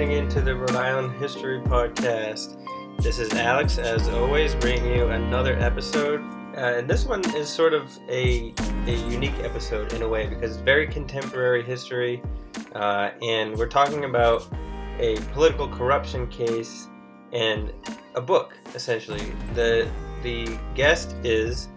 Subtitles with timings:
[0.00, 2.56] tuning in to the Rhode Island History Podcast.
[3.02, 6.22] This is Alex, as always, bringing you another episode.
[6.56, 8.54] Uh, and this one is sort of a,
[8.86, 12.22] a unique episode in a way because it's very contemporary history.
[12.74, 14.48] Uh, and we're talking about
[14.98, 16.86] a political corruption case
[17.34, 17.70] and
[18.14, 19.34] a book, essentially.
[19.52, 19.86] The,
[20.22, 21.68] the guest is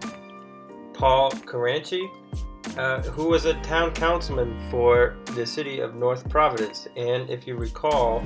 [0.94, 2.08] Paul Caranci,
[2.76, 6.88] uh, who was a town councilman for the city of North Providence.
[6.96, 8.24] And if you recall,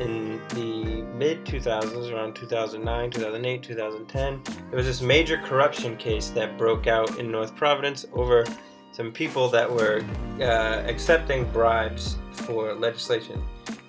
[0.00, 6.56] in the mid 2000s, around 2009, 2008, 2010, there was this major corruption case that
[6.56, 8.46] broke out in North Providence over
[8.92, 10.02] some people that were
[10.40, 13.42] uh, accepting bribes for legislation.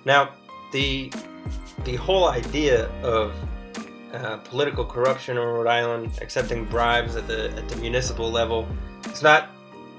[0.04, 0.34] Now,
[0.72, 1.12] the
[1.84, 3.34] the whole idea of
[4.12, 8.68] uh, political corruption in Rhode Island, accepting bribes at the at the municipal level,
[9.04, 9.50] it's not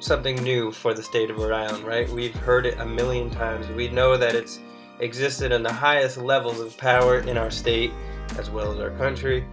[0.04, 2.10] something new for the state of Rhode Island, right?
[2.10, 3.68] We've heard it a million times.
[3.70, 4.60] We know that it's
[5.00, 7.92] existed in the highest levels of power in our state
[8.38, 9.46] as well as our country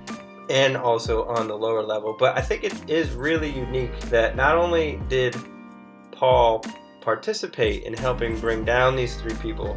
[0.48, 2.14] and also on the lower level.
[2.18, 5.36] But I think it is really unique that not only did
[6.10, 6.64] Paul
[7.00, 9.76] participate in helping bring down these three people,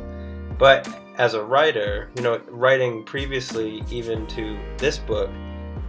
[0.57, 0.87] but
[1.17, 5.29] as a writer, you know, writing previously even to this book,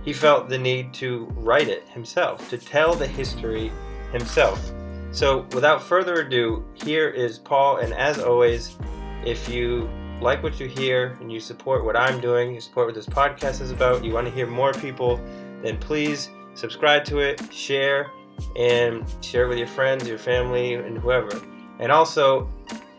[0.05, 3.73] he felt the need to write it himself, to tell the history
[4.13, 4.73] himself.
[5.11, 8.77] So, without further ado, here is Paul, and as always,
[9.25, 9.89] if you
[10.21, 13.61] like what you hear and you support what I'm doing, you support what this podcast
[13.61, 15.21] is about, you want to hear more people,
[15.63, 18.11] then please subscribe to it, share,
[18.57, 21.41] and share it with your friends, your family, and whoever.
[21.79, 22.49] And also,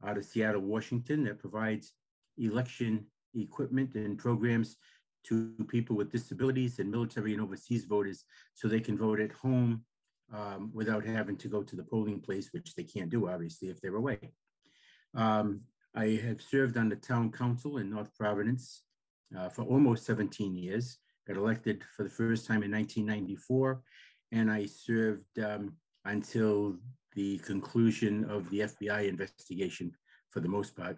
[0.08, 1.92] out of Seattle, Washington that provides
[2.38, 3.06] election
[3.36, 4.78] equipment and programs
[5.26, 8.24] to people with disabilities and military and overseas voters
[8.54, 9.84] so they can vote at home
[10.34, 13.82] um, without having to go to the polling place, which they can't do, obviously, if
[13.82, 14.32] they're away.
[15.14, 15.64] Um,
[15.96, 18.84] I have served on the town council in North Providence
[19.38, 20.98] uh, for almost 17 years,
[21.28, 23.82] got elected for the first time in 1994,
[24.32, 25.74] and I served um,
[26.06, 26.78] until
[27.14, 29.92] the conclusion of the FBI investigation
[30.30, 30.98] for the most part.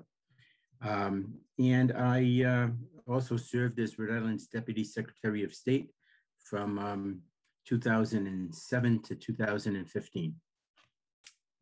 [0.81, 5.89] Um, and I uh, also served as Rhode Island's Deputy Secretary of State
[6.43, 7.21] from um,
[7.65, 10.35] 2007 to 2015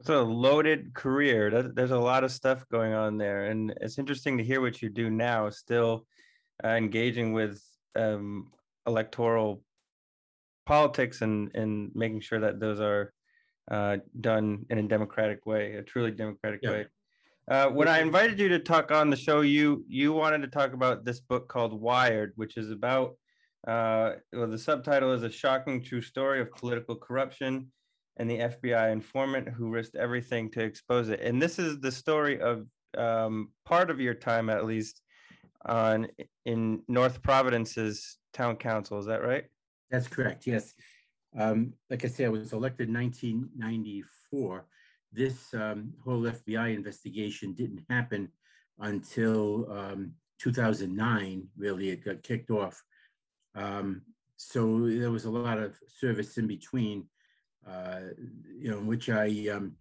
[0.01, 1.72] it's a loaded career.
[1.75, 4.89] There's a lot of stuff going on there, and it's interesting to hear what you
[4.89, 6.07] do now, still
[6.63, 7.63] uh, engaging with
[7.95, 8.47] um,
[8.88, 9.63] electoral
[10.66, 13.13] politics and and making sure that those are
[13.69, 16.72] uh, done in a democratic way, a truly democratic yeah.
[16.72, 16.85] way.
[17.47, 20.73] Uh, when I invited you to talk on the show, you you wanted to talk
[20.73, 23.17] about this book called Wired, which is about
[23.67, 27.72] uh, well, the subtitle is a shocking true story of political corruption
[28.21, 31.22] and the FBI informant who risked everything to expose it.
[31.22, 35.01] And this is the story of um, part of your time, at least,
[35.66, 36.07] on
[36.46, 38.99] in North Providence's town council.
[38.99, 39.46] Is that right?
[39.90, 40.46] That's correct.
[40.46, 40.75] Yes.
[41.35, 44.67] Um, like I said, I was elected in 1994.
[45.11, 48.29] This um, whole FBI investigation didn't happen
[48.78, 51.47] until um, 2009.
[51.57, 52.84] Really, it got kicked off.
[53.55, 54.03] Um,
[54.37, 57.07] so there was a lot of service in between
[57.67, 57.99] uh,
[58.59, 59.73] you know, in which I um,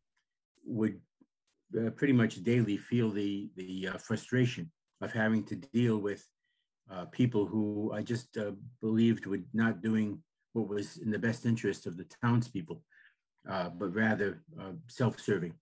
[0.65, 1.01] would
[1.79, 6.25] uh, pretty much daily feel the the uh, frustration of having to deal with
[6.91, 10.23] uh, people who I just uh, believed were not doing
[10.53, 12.83] what was in the best interest of the townspeople,
[13.49, 14.43] uh, but rather
[14.89, 15.55] self-serving.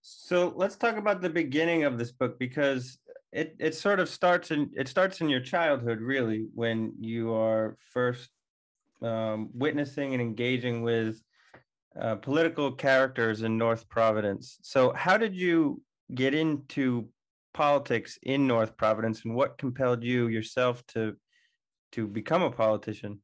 [0.00, 2.98] So let's talk about the beginning of this book because
[3.32, 7.76] it it sort of starts in it starts in your childhood really when you are
[7.92, 8.30] first
[9.02, 11.22] um, witnessing and engaging with
[11.98, 14.58] uh, political characters in North Providence.
[14.62, 15.82] So, how did you
[16.14, 17.08] get into
[17.54, 21.16] politics in North Providence, and what compelled you yourself to
[21.92, 23.20] to become a politician?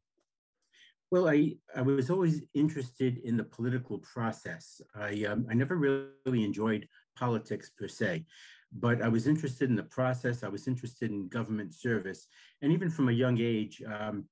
[1.11, 4.81] Well, I, I was always interested in the political process.
[4.97, 8.25] I, um, I never really enjoyed politics per se,
[8.73, 10.43] but I was interested in the process.
[10.43, 12.27] I was interested in government service.
[12.63, 14.25] And even from a young age, um,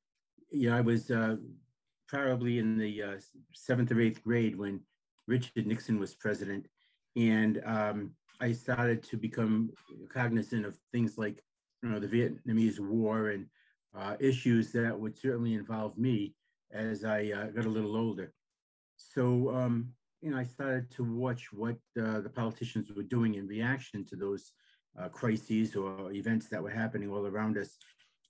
[0.52, 1.36] you know, I was uh,
[2.08, 3.16] probably in the uh,
[3.54, 4.80] seventh or eighth grade when
[5.26, 6.66] Richard Nixon was president.
[7.16, 8.10] And um,
[8.40, 9.70] I started to become
[10.08, 11.42] cognizant of things like,
[11.82, 13.46] you know, the Vietnamese War and
[13.96, 16.34] uh, issues that would certainly involve me
[16.72, 18.32] as I uh, got a little older.
[18.96, 19.88] So, um,
[20.20, 24.16] you know, I started to watch what uh, the politicians were doing in reaction to
[24.16, 24.52] those
[24.98, 27.76] uh, crises or events that were happening all around us.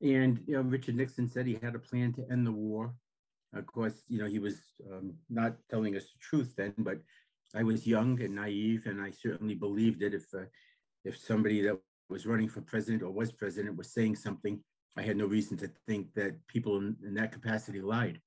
[0.02, 2.94] And, you know, Richard Nixon said he had a plan to end the war.
[3.54, 4.56] Of course, you know, he was
[4.90, 6.99] um, not telling us the truth then, but
[7.54, 10.14] I was young and naive, and I certainly believed it.
[10.14, 10.46] If uh,
[11.04, 11.78] if somebody that
[12.08, 14.58] was running for president or was president was saying something,
[14.96, 18.20] I had no reason to think that people in, in that capacity lied.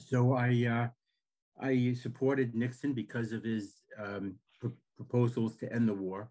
[0.00, 0.88] So I uh,
[1.60, 6.30] I supported Nixon because of his um, pr- proposals to end the war,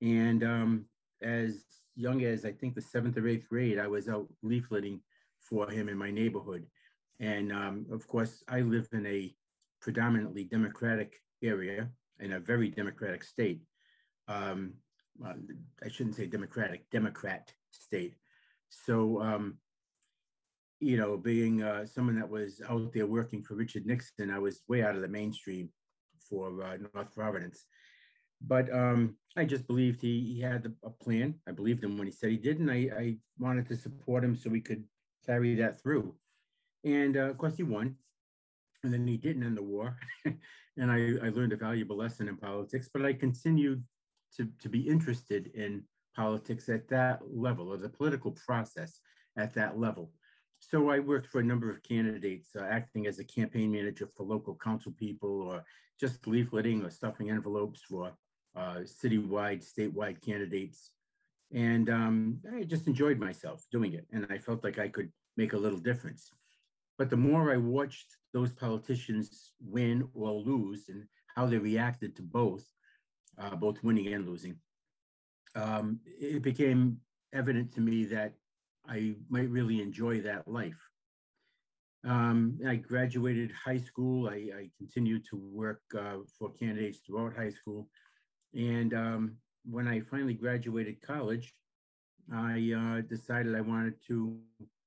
[0.00, 0.86] and um,
[1.22, 1.64] as
[1.94, 5.00] young as I think the seventh or eighth grade, I was out leafleting
[5.40, 6.66] for him in my neighborhood,
[7.20, 9.34] and um, of course I live in a
[9.80, 11.88] predominantly Democratic area
[12.20, 13.62] in a very Democratic state.
[14.28, 14.74] Um,
[15.24, 18.14] I shouldn't say Democratic, Democrat state.
[18.70, 19.58] So um,
[20.82, 24.62] you know, being uh, someone that was out there working for Richard Nixon, I was
[24.68, 25.68] way out of the mainstream
[26.28, 27.66] for uh, North Providence.
[28.46, 31.34] But um, I just believed he, he had a plan.
[31.48, 34.36] I believed him when he said he did, and I, I wanted to support him
[34.36, 34.84] so we could
[35.24, 36.14] carry that through.
[36.84, 37.96] And uh, of course, he won.
[38.84, 39.96] And then he didn't end the war.
[40.24, 43.84] and I, I learned a valuable lesson in politics, but I continued
[44.36, 45.84] to, to be interested in
[46.16, 48.98] politics at that level, or the political process
[49.38, 50.10] at that level.
[50.58, 54.24] So I worked for a number of candidates, uh, acting as a campaign manager for
[54.24, 55.64] local council people, or
[55.98, 58.12] just leafleting or stuffing envelopes for
[58.56, 60.90] uh, citywide, statewide candidates.
[61.54, 65.52] And um, I just enjoyed myself doing it, and I felt like I could make
[65.52, 66.30] a little difference.
[66.98, 71.04] But the more I watched those politicians win or lose, and
[71.34, 72.64] how they reacted to both,
[73.38, 74.56] uh, both winning and losing,
[75.54, 76.98] um, it became
[77.32, 78.32] evident to me that
[78.86, 80.80] I might really enjoy that life.
[82.04, 84.28] Um, I graduated high school.
[84.28, 87.88] I, I continued to work uh, for candidates throughout high school.
[88.54, 91.54] And um, when I finally graduated college,
[92.32, 94.36] I uh, decided I wanted to,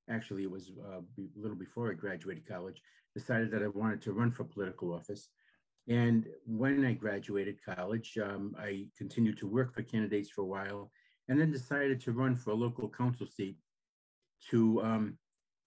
[0.10, 2.82] actually, it was uh, a little before I graduated college,
[3.14, 5.30] decided that I wanted to run for political office.
[5.88, 10.92] And when I graduated college, um, I continued to work for candidates for a while
[11.28, 13.58] and then decided to run for a local council seat
[14.50, 15.18] to um,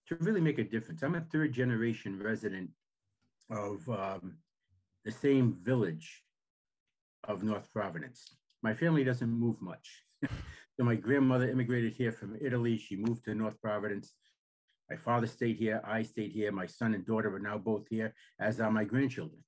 [0.07, 1.03] to really make a difference.
[1.03, 2.69] I'm a third generation resident
[3.49, 4.37] of um,
[5.05, 6.23] the same village
[7.27, 8.35] of North Providence.
[8.61, 10.03] My family doesn't move much.
[10.23, 12.77] so my grandmother immigrated here from Italy.
[12.77, 14.13] She moved to North Providence.
[14.89, 15.81] My father stayed here.
[15.85, 16.51] I stayed here.
[16.51, 19.43] My son and daughter are now both here, as are my grandchildren.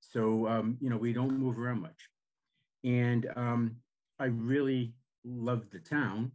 [0.00, 2.08] So um, you know we don't move around much,
[2.84, 3.76] and um,
[4.18, 4.94] I really
[5.24, 6.32] love the town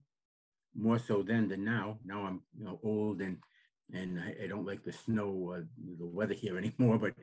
[0.76, 2.00] more so then than now.
[2.04, 3.38] Now I'm you know old and
[3.94, 5.64] and I, I don't like the snow,
[6.00, 6.98] the weather here anymore.
[6.98, 7.14] But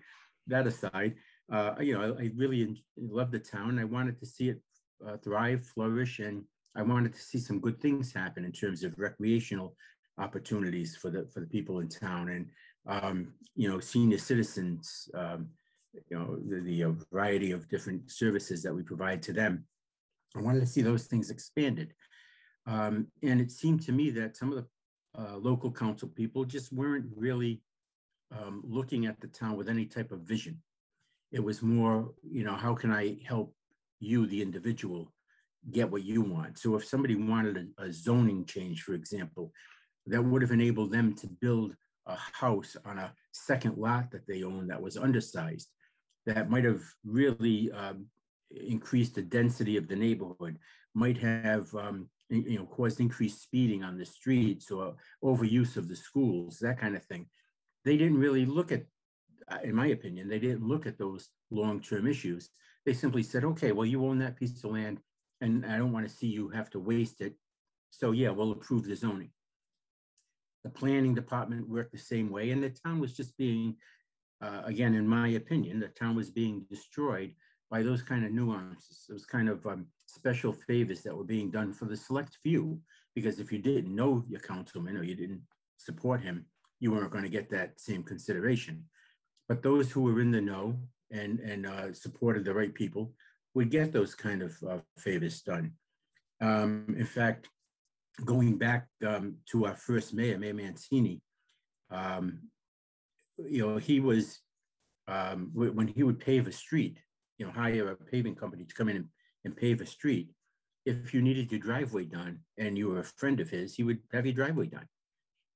[0.46, 1.14] that aside,
[1.52, 3.78] uh, you know I, I really love the town.
[3.78, 4.60] I wanted to see it
[5.06, 8.98] uh, thrive, flourish, and I wanted to see some good things happen in terms of
[8.98, 9.76] recreational
[10.18, 12.46] opportunities for the for the people in town and
[12.86, 15.08] um, you know senior citizens.
[15.14, 15.48] Um,
[16.10, 19.64] you know the, the uh, variety of different services that we provide to them.
[20.36, 21.94] I wanted to see those things expanded.
[22.66, 24.66] Um, and it seemed to me that some of the
[25.20, 27.62] uh, local council people just weren't really
[28.32, 30.60] um, looking at the town with any type of vision.
[31.32, 33.54] It was more, you know, how can I help
[34.00, 35.12] you, the individual,
[35.70, 36.58] get what you want?
[36.58, 39.52] So if somebody wanted a, a zoning change, for example,
[40.06, 41.74] that would have enabled them to build
[42.06, 45.68] a house on a second lot that they own that was undersized,
[46.26, 48.06] that might have really um,
[48.50, 50.58] increased the density of the neighborhood,
[50.94, 55.96] might have um, you know, caused increased speeding on the streets or overuse of the
[55.96, 57.26] schools, that kind of thing.
[57.84, 58.84] They didn't really look at, uh,
[59.62, 62.50] in my opinion, they didn't look at those long-term issues.
[62.84, 65.00] They simply said, okay, well, you own that piece of land
[65.40, 67.34] and I don't want to see you have to waste it.
[67.90, 69.30] So yeah, we'll approve the zoning.
[70.64, 73.76] The planning department worked the same way and the town was just being
[74.42, 77.32] uh, again, in my opinion, the town was being destroyed
[77.70, 81.72] by those kind of nuances, those kind of um, special favors that were being done
[81.72, 82.78] for the select few.
[83.14, 85.40] Because if you didn't know your councilman or you didn't
[85.78, 86.44] support him,
[86.80, 88.84] you weren't going to get that same consideration.
[89.48, 90.78] But those who were in the know
[91.10, 93.12] and and uh, supported the right people
[93.54, 95.72] would get those kind of uh, favors done.
[96.40, 97.48] Um, in fact,
[98.24, 101.22] going back um, to our first mayor, Mayor Mancini,
[101.90, 102.40] um,
[103.38, 104.40] you know, he was
[105.08, 106.98] um, when he would pave a street,
[107.38, 109.08] you know, hire a paving company to come in and,
[109.44, 110.30] and pave a street.
[110.84, 114.00] If you needed your driveway done and you were a friend of his, he would
[114.12, 114.88] have your driveway done,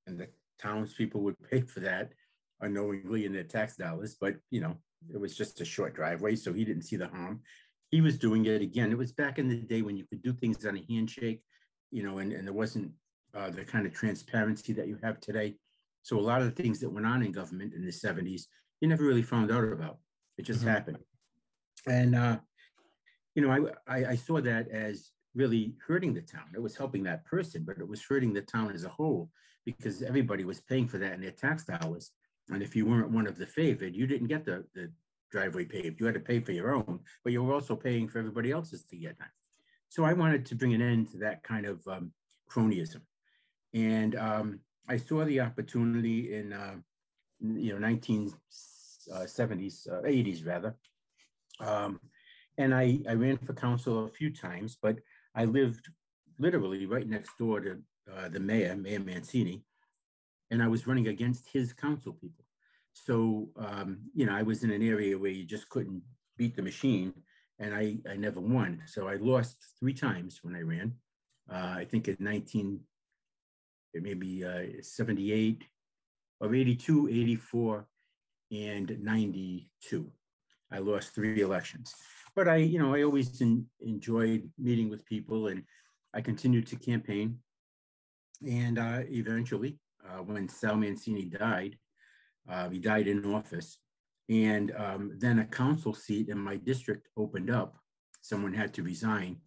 [0.07, 0.29] and the
[0.61, 2.13] townspeople would pay for that
[2.61, 4.17] unknowingly in their tax dollars.
[4.21, 4.77] But you know,
[5.13, 7.41] it was just a short driveway, so he didn't see the harm.
[7.91, 8.93] He was doing it again.
[8.93, 11.43] It was back in the day when you could do things on a handshake,
[11.91, 12.93] you know, and, and there wasn't
[13.35, 15.57] uh, the kind of transparency that you have today.
[16.03, 18.43] So a lot of the things that went on in government in the 70s,
[18.81, 19.99] you never really found out about.
[20.39, 20.69] It just mm-hmm.
[20.69, 20.99] happened.
[21.87, 22.39] And, uh,
[23.35, 26.47] you know, I, I, I saw that as really hurting the town.
[26.55, 29.31] It was helping that person, but it was hurting the town as a whole
[29.65, 32.13] because everybody was paying for that in their tax dollars.
[32.51, 34.91] And if you weren't one of the favored, you didn't get the, the
[35.31, 36.01] driveway paved.
[36.01, 38.85] You had to pay for your own, but you were also paying for everybody else's
[38.85, 39.31] to get that.
[39.89, 42.13] So I wanted to bring an end to that kind of um,
[42.51, 43.01] cronyism.
[43.73, 46.77] And um, I saw the opportunity in, uh,
[47.41, 50.77] you know, 1970s, uh, 80s uh, rather.
[51.61, 52.01] Um,
[52.59, 54.99] and I, I ran for council a few times, but
[55.35, 55.89] I lived
[56.39, 57.79] literally right next door to
[58.13, 59.63] uh, the mayor, Mayor Mancini,
[60.51, 62.40] and I was running against his council people.
[63.05, 66.03] So, um, you know, I was in an area where you just couldn't
[66.37, 67.15] beat the machine,
[67.59, 68.83] and I, I never won.
[68.87, 70.95] So I lost three times when I ran.
[71.51, 72.81] Uh, I think in 19,
[73.95, 75.65] it maybe uh, 78
[76.41, 77.87] or 82, 84,
[78.53, 80.13] and 92.
[80.73, 81.95] I lost three elections.
[82.37, 85.65] But I, you know, I always in, enjoyed meeting with people and
[86.15, 87.39] I continued to campaign.
[88.49, 91.77] And uh, eventually, uh, when Sal Mancini died,
[92.51, 93.79] uh, he died in office.
[94.29, 97.77] And um, then a council seat in my district opened up.
[98.23, 99.39] Someone had to resign.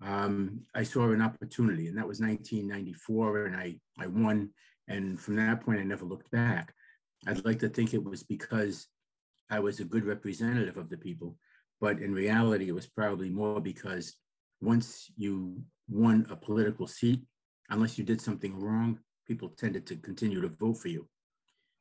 [0.00, 4.50] Um, I saw an opportunity, and that was 1994, and I, I won.
[4.88, 6.74] And from that point, I never looked back.
[7.26, 8.88] I'd like to think it was because
[9.50, 11.36] I was a good representative of the people,
[11.80, 14.16] but in reality, it was probably more because
[14.60, 17.20] once you won a political seat,
[17.70, 21.08] unless you did something wrong, people tended to continue to vote for you.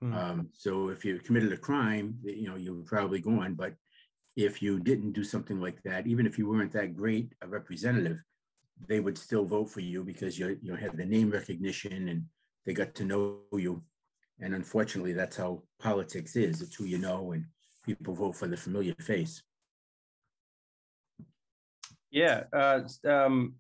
[0.04, 0.16] Mm.
[0.16, 3.54] Um, so if you committed a crime, you know, you were probably gone.
[3.54, 3.74] But
[4.36, 8.24] if you didn't do something like that, even if you weren't that great a representative,
[8.88, 12.26] they would still vote for you because you you had the name recognition and
[12.66, 13.84] they got to know you.
[14.40, 16.62] And unfortunately, that's how politics is.
[16.62, 17.46] It's who you know, and
[17.86, 19.44] people vote for the familiar face.
[22.10, 23.56] Yeah, uh, um,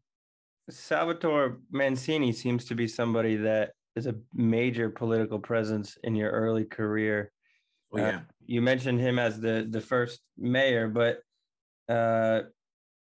[0.69, 6.65] Salvatore Mancini seems to be somebody that is a major political presence in your early
[6.65, 7.31] career.
[7.93, 8.07] Oh, yeah.
[8.07, 11.21] Uh, you mentioned him as the the first mayor, but
[11.89, 12.43] uh,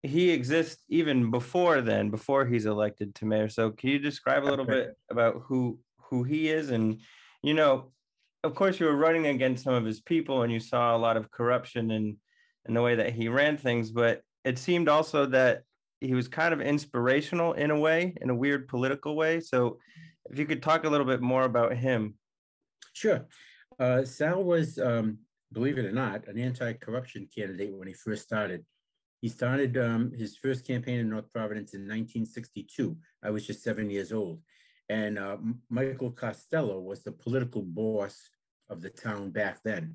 [0.02, 3.48] he exists even before then, before he's elected to mayor.
[3.48, 6.70] So, can you describe a little bit about who who he is?
[6.70, 7.00] And
[7.42, 7.92] you know,
[8.42, 11.16] of course, you were running against some of his people, and you saw a lot
[11.16, 12.16] of corruption and
[12.66, 13.90] in the way that he ran things.
[13.90, 15.62] But it seemed also that
[16.00, 19.40] he was kind of inspirational in a way, in a weird political way.
[19.40, 19.78] So,
[20.30, 22.14] if you could talk a little bit more about him.
[22.92, 23.26] Sure.
[23.78, 25.18] Uh, Sal was, um,
[25.52, 28.64] believe it or not, an anti-corruption candidate when he first started.
[29.20, 32.96] He started um, his first campaign in North Providence in 1962.
[33.22, 34.40] I was just seven years old.
[34.88, 35.36] And uh,
[35.68, 38.30] Michael Costello was the political boss
[38.68, 39.94] of the town back then.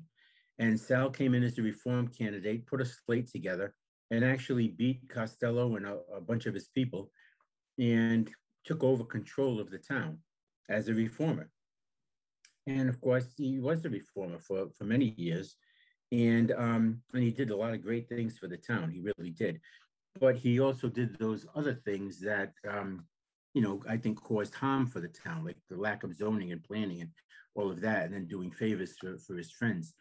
[0.58, 3.74] And Sal came in as a reform candidate, put a slate together,
[4.10, 7.10] and actually beat Costello and a, a bunch of his people
[7.78, 8.30] and
[8.64, 10.18] took over control of the town
[10.68, 11.50] as a reformer.
[12.66, 15.56] And of course, he was a reformer for, for many years.
[16.12, 18.90] And, um, and he did a lot of great things for the town.
[18.90, 19.60] He really did.
[20.20, 23.04] But he also did those other things that, um,
[23.54, 26.62] you know, I think caused harm for the town, like the lack of zoning and
[26.62, 27.10] planning and
[27.54, 29.94] all of that, and then doing favors for, for his friends.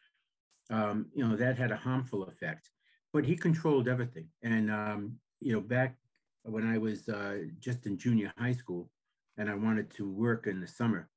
[0.70, 2.70] Um, you know, that had a harmful effect.
[3.16, 4.28] But he controlled everything.
[4.44, 5.96] And, um, you know, back
[6.44, 8.90] when I was uh, just in junior high school,
[9.38, 11.08] and I wanted to work in the summer.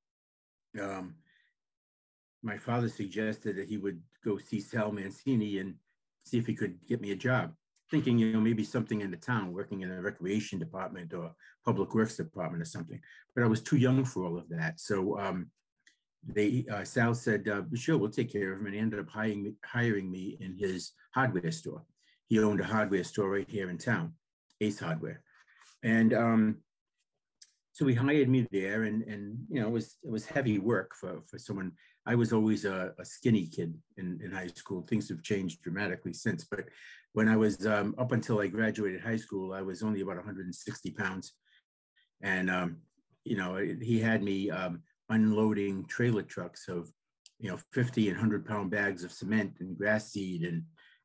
[0.81, 1.17] Um,
[2.41, 5.75] my father suggested that he would go see Sal Mancini and
[6.25, 7.53] see if he could get me a job,
[7.91, 11.97] thinking, you know, maybe something in the town, working in a recreation department or public
[11.97, 13.01] works department or something.
[13.35, 14.79] But I was too young for all of that.
[14.79, 15.51] So um,
[16.27, 19.09] they uh, Sal said, uh, "Sure, we'll take care of him," and he ended up
[19.09, 21.85] hiring me, hiring me in his hardware store.
[22.27, 24.15] He owned a hardware store right here in town,
[24.61, 25.23] Ace Hardware,
[25.83, 26.57] and um,
[27.73, 30.95] so he hired me there, and and you know it was it was heavy work
[30.95, 31.73] for for someone.
[32.07, 34.83] I was always a, a skinny kid in in high school.
[34.83, 36.65] Things have changed dramatically since, but
[37.13, 40.91] when I was um, up until I graduated high school, I was only about 160
[40.93, 41.33] pounds,
[42.21, 42.79] and um,
[43.25, 46.91] you know he had me um, unloading trailer trucks of
[47.39, 50.63] you know 50 and 100 pound bags of cement and grass seed and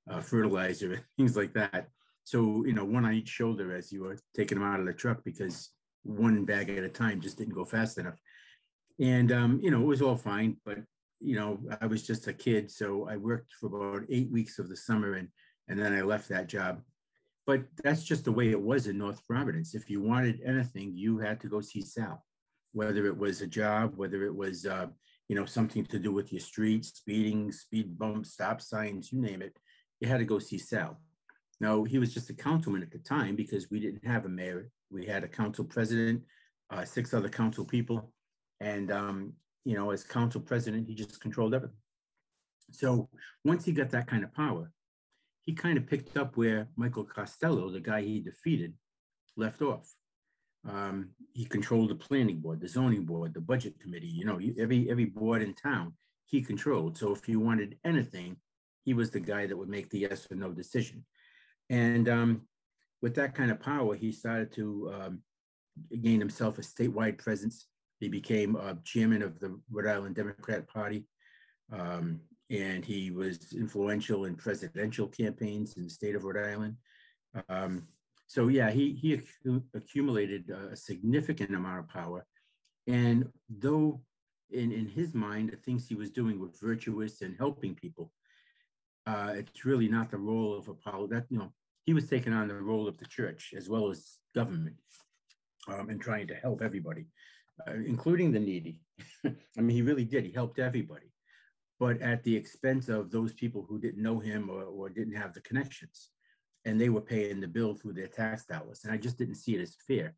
[0.09, 1.87] uh, fertilizer and things like that.
[2.23, 4.93] So you know one on each shoulder as you were taking them out of the
[4.93, 5.69] truck because
[6.03, 8.19] one bag at a time just didn't go fast enough.
[8.99, 10.79] And, um, you know, it was all fine, but,
[11.19, 12.69] you know, I was just a kid.
[12.69, 15.29] So I worked for about eight weeks of the summer and,
[15.67, 16.81] and then I left that job.
[17.45, 19.75] But that's just the way it was in North Providence.
[19.75, 22.23] If you wanted anything, you had to go see Sal,
[22.73, 24.87] whether it was a job, whether it was, uh,
[25.29, 29.41] you know, something to do with your streets, speeding, speed bumps, stop signs, you name
[29.41, 29.57] it,
[29.99, 30.99] you had to go see Sal.
[31.61, 34.69] Now, he was just a councilman at the time because we didn't have a mayor
[34.93, 36.21] we had a council president,
[36.69, 38.13] uh, six other council people,
[38.59, 39.33] and um,
[39.65, 41.75] you know, as council president, he just controlled everything.
[42.71, 43.09] So
[43.43, 44.71] once he got that kind of power,
[45.41, 48.73] he kind of picked up where Michael Costello, the guy he defeated,
[49.35, 49.91] left off.
[50.69, 54.07] Um, he controlled the planning board, the zoning board, the budget committee.
[54.07, 55.93] You know, every every board in town
[56.25, 56.97] he controlled.
[56.97, 58.37] So if you wanted anything,
[58.85, 61.05] he was the guy that would make the yes or no decision.
[61.69, 62.41] And um,
[63.01, 65.19] with that kind of power, he started to um,
[66.01, 67.67] gain himself a statewide presence.
[67.99, 71.05] He became uh, chairman of the Rhode Island Democrat Party,
[71.71, 76.75] um, and he was influential in presidential campaigns in the state of Rhode Island.
[77.47, 77.87] Um,
[78.33, 79.21] so yeah, he he
[79.75, 82.25] accumulated a significant amount of power,
[82.87, 84.01] and though
[84.49, 88.11] in in his mind the things he was doing were virtuous and helping people,
[89.05, 91.05] uh, it's really not the role of Apollo.
[91.09, 91.53] that you know
[91.85, 94.77] he was taking on the role of the church as well as government
[95.67, 97.05] um, and trying to help everybody,
[97.67, 98.79] uh, including the needy.
[99.25, 100.25] I mean, he really did.
[100.25, 101.11] He helped everybody,
[101.79, 105.35] but at the expense of those people who didn't know him or, or didn't have
[105.35, 106.09] the connections.
[106.65, 108.81] And they were paying the bill through their tax dollars.
[108.83, 110.15] And I just didn't see it as fair.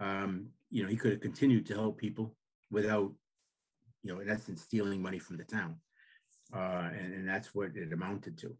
[0.00, 2.34] Um, you know, he could have continued to help people
[2.70, 3.12] without,
[4.02, 5.76] you know, in essence, stealing money from the town.
[6.54, 8.54] Uh, and, and that's what it amounted to.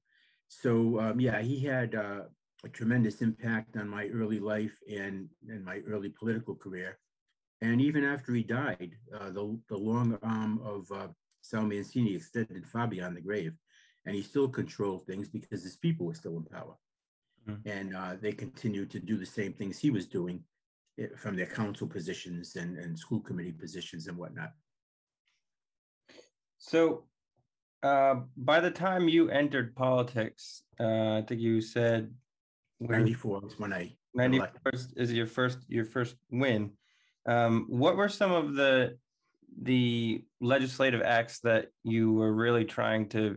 [0.49, 2.23] So um, yeah, he had uh,
[2.65, 6.99] a tremendous impact on my early life and, and my early political career.
[7.61, 11.09] And even after he died, uh, the, the long arm of uh,
[11.43, 13.53] Sal Mancini extended far beyond the grave.
[14.05, 16.75] And he still controlled things because his people were still in power.
[17.49, 17.69] Mm-hmm.
[17.69, 20.45] And uh, they continued to do the same things he was doing
[20.99, 24.53] eh, from their council positions and, and school committee positions and whatnot.
[26.59, 27.05] So
[27.83, 32.13] uh, by the time you entered politics, uh, I think you said
[32.81, 36.73] 94 was when I 91st is your first your first win.
[37.27, 38.97] Um, what were some of the
[39.61, 43.37] the legislative acts that you were really trying to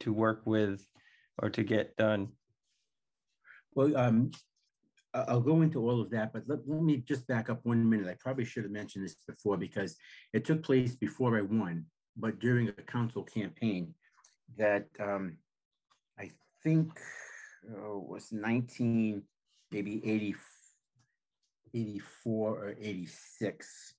[0.00, 0.84] to work with
[1.40, 2.28] or to get done?
[3.78, 4.32] Well, um,
[5.14, 8.08] I'll go into all of that, but let, let me just back up one minute.
[8.08, 9.96] I probably should have mentioned this before because
[10.32, 11.86] it took place before I won
[12.18, 13.94] but during a council campaign
[14.56, 15.36] that um,
[16.18, 16.32] I
[16.64, 16.90] think
[17.70, 19.22] uh, was 19,
[19.70, 20.34] maybe 80,
[21.72, 23.94] 84 or 86.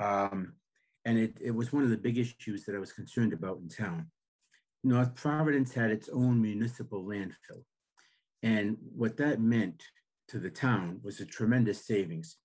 [0.00, 0.54] Um,
[1.04, 3.68] and it, it was one of the big issues that I was concerned about in
[3.68, 4.10] town.
[4.82, 7.62] North Providence had its own municipal landfill.
[8.44, 9.82] And what that meant
[10.28, 12.36] to the town was a tremendous savings.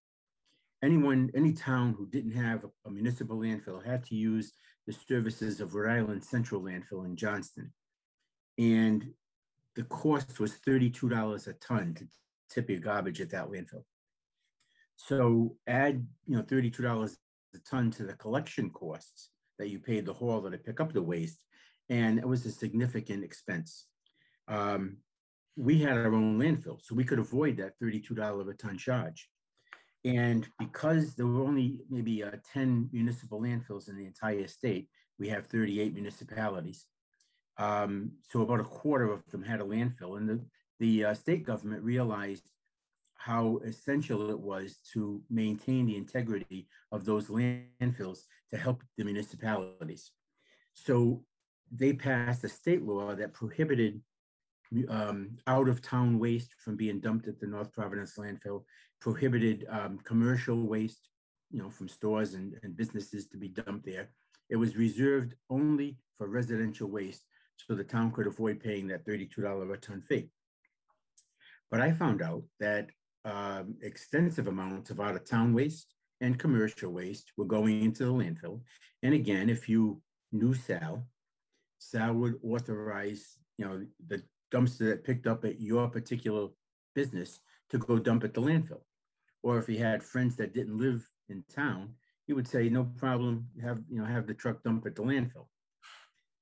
[0.82, 4.54] Anyone, any town who didn't have a, municipal landfill had to use
[4.88, 7.74] the services of Rhode Island Central Landfill in Johnston.
[8.58, 9.12] And
[9.76, 12.08] the cost was $32 a ton to
[12.50, 13.84] tip your garbage at that landfill.
[14.96, 17.18] So add, you know, $32
[17.56, 21.04] a ton to the collection costs that you paid the hauler to pick up the
[21.04, 21.44] waste.
[21.90, 23.86] And it was a significant expense.
[24.48, 24.98] Um,
[25.60, 29.30] we had our own landfill, so we could avoid that $32 a ton charge.
[30.06, 34.88] And because there were only maybe uh, 10 municipal landfills in the entire state,
[35.20, 36.86] we have 38 municipalities.
[37.58, 40.16] Um, so about a quarter of them had a landfill.
[40.16, 40.40] And the,
[40.80, 42.50] the uh, state government realized
[43.16, 48.20] how essential it was to maintain the integrity of those landfills
[48.52, 50.12] to help the municipalities.
[50.74, 51.26] So
[51.70, 54.02] they passed a state law that prohibited
[54.90, 58.64] um, out of town waste from being dumped at the North Providence landfill
[59.02, 61.10] prohibited um, commercial waste,
[61.52, 64.10] you know, from stores and, and businesses to be dumped there.
[64.50, 67.24] it was reserved only for residential waste
[67.56, 70.30] so the town could avoid paying that $32 a ton fee.
[71.70, 72.90] But I found out that
[73.26, 78.12] um, extensive amounts of out of town waste and commercial waste were going into the
[78.12, 78.62] landfill.
[79.04, 80.02] And again, if you
[80.32, 81.06] knew Sal,
[81.78, 86.48] Sal would authorize, you know, the dumpster that picked up at your particular
[86.96, 88.82] business to go dump at the landfill.
[89.44, 91.94] Or if he had friends that didn't live in town,
[92.26, 95.48] he would say, no problem, have, you know, have the truck dump at the landfill.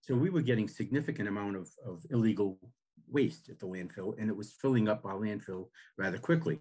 [0.02, 2.58] So we were getting significant amount of, of illegal
[3.10, 5.68] waste at the landfill and it was filling up our landfill
[5.98, 6.60] rather quickly.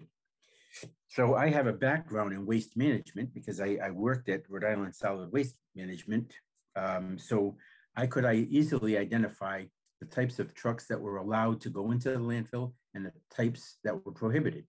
[1.09, 4.94] So I have a background in waste management because I, I worked at Rhode Island
[4.94, 6.35] Solid Waste Management.
[6.74, 7.56] Um, so
[7.96, 9.64] I could I easily identify
[10.00, 13.78] the types of trucks that were allowed to go into the landfill and the types
[13.85, 14.64] that were prohibited.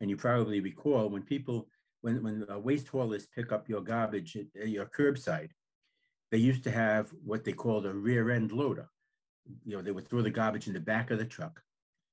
[0.00, 1.68] And you probably recall when people,
[2.00, 5.50] when, when waste haulers pick up your garbage at, at your curbside,
[6.30, 8.88] they used to have what they called a rear end loader.
[9.64, 11.60] You know, they would throw the garbage in the back of the truck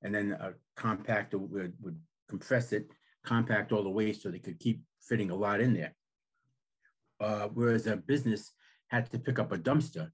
[0.02, 2.00] and then a compactor would, would
[2.30, 2.88] compress it,
[3.26, 5.96] compact all the waste so they could keep fitting a lot in there.
[7.20, 8.52] Uh, whereas a business
[8.88, 10.12] had to pick up a dumpster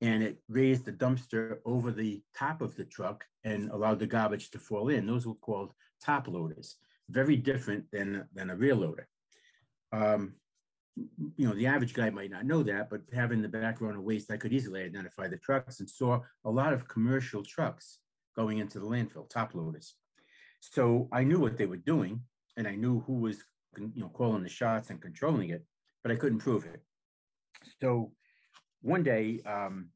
[0.00, 4.50] and it raised the dumpster over the top of the truck and allowed the garbage
[4.50, 5.06] to fall in.
[5.06, 5.72] Those were called
[6.04, 6.76] top loaders,
[7.08, 9.08] very different than, than a rear loader.
[9.92, 10.34] Um,
[11.36, 14.30] you know, the average guy might not know that, but having the background of waste,
[14.30, 17.98] I could easily identify the trucks and saw a lot of commercial trucks
[18.34, 19.94] going into the landfill, top loaders.
[20.60, 22.20] So I knew what they were doing
[22.56, 23.38] and I knew who was,
[23.78, 25.64] you know, calling the shots and controlling it,
[26.02, 26.82] but I couldn't prove it.
[27.80, 28.12] So
[28.86, 29.88] one day um,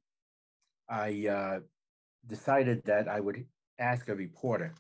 [0.89, 1.61] I uh,
[2.27, 3.45] decided that I would
[3.79, 4.75] ask a reporter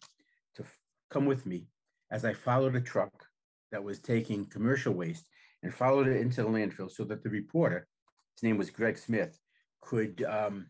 [0.57, 0.65] to
[1.11, 1.69] come with me
[2.11, 3.13] as I followed a truck
[3.71, 5.27] that was taking commercial waste
[5.63, 7.87] and followed it into the landfill so that the reporter,
[8.35, 9.39] his name was Greg Smith,
[9.81, 10.67] could um,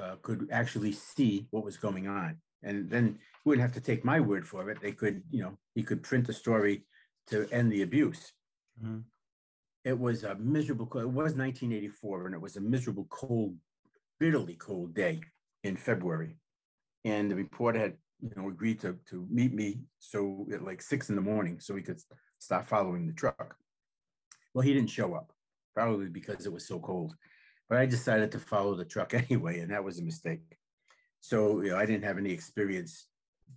[0.00, 2.36] uh, could actually see what was going on.
[2.62, 4.78] And then he wouldn't have to take my word for it.
[4.80, 6.84] They could, you know, he could print the story
[7.28, 8.32] to end the abuse.
[8.80, 9.00] Mm-hmm.
[9.86, 13.54] It was a miserable, it was 1984, and it was a miserable, cold,
[14.18, 15.20] bitterly cold day
[15.62, 16.34] in February.
[17.04, 21.08] And the reporter had, you know, agreed to, to meet me so at like six
[21.08, 22.00] in the morning so he could
[22.40, 23.54] stop following the truck.
[24.52, 25.32] Well, he didn't show up,
[25.72, 27.14] probably because it was so cold.
[27.68, 30.58] But I decided to follow the truck anyway, and that was a mistake.
[31.20, 33.06] So, you know, I didn't have any experience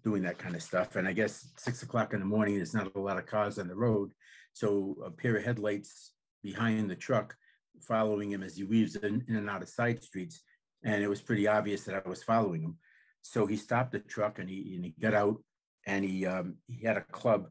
[0.04, 0.96] doing that kind of stuff.
[0.96, 3.68] And I guess six o'clock in the morning, there's not a lot of cars on
[3.68, 4.12] the road.
[4.54, 6.12] So a pair of headlights
[6.43, 7.36] behind the truck
[7.82, 10.41] following him as he weaves in, in and out of side streets.
[10.84, 12.78] And it was pretty obvious that I was following him.
[13.21, 15.41] So he stopped the truck and he, and he got out
[15.86, 17.47] and he um, he had a club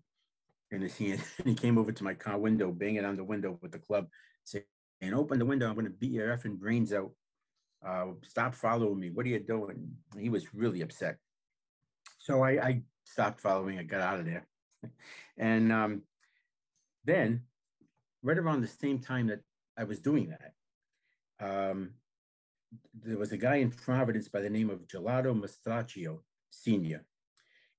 [0.71, 1.23] in his hand.
[1.39, 4.07] And he came over to my car window, banging on the window with the club,
[4.45, 4.65] saying,
[5.13, 5.69] Open the window.
[5.69, 7.13] I'm going to beat your effing brains out.
[7.87, 9.11] Uh, stop following me.
[9.11, 9.93] What are you doing?
[10.19, 11.17] He was really upset.
[12.19, 13.79] So I, I, stopped following.
[13.79, 14.47] I got out of there.
[15.39, 16.03] and um,
[17.05, 17.43] then,
[18.23, 19.41] right around the same time that
[19.77, 20.53] I was doing that,
[21.41, 21.91] um,
[22.95, 27.05] there was a guy in Providence by the name of Gerald Mastracchio Sr.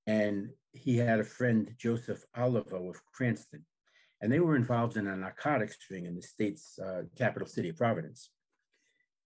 [0.06, 3.64] And he had a friend, Joseph Olivo of Cranston,
[4.20, 7.76] and they were involved in a narcotics ring in the state's uh, capital city of
[7.76, 8.30] Providence.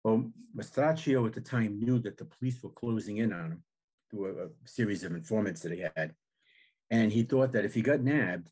[0.03, 3.63] Well, Mastracchio at the time knew that the police were closing in on him
[4.09, 6.15] through a, a series of informants that he had.
[6.89, 8.49] And he thought that if he got nabbed,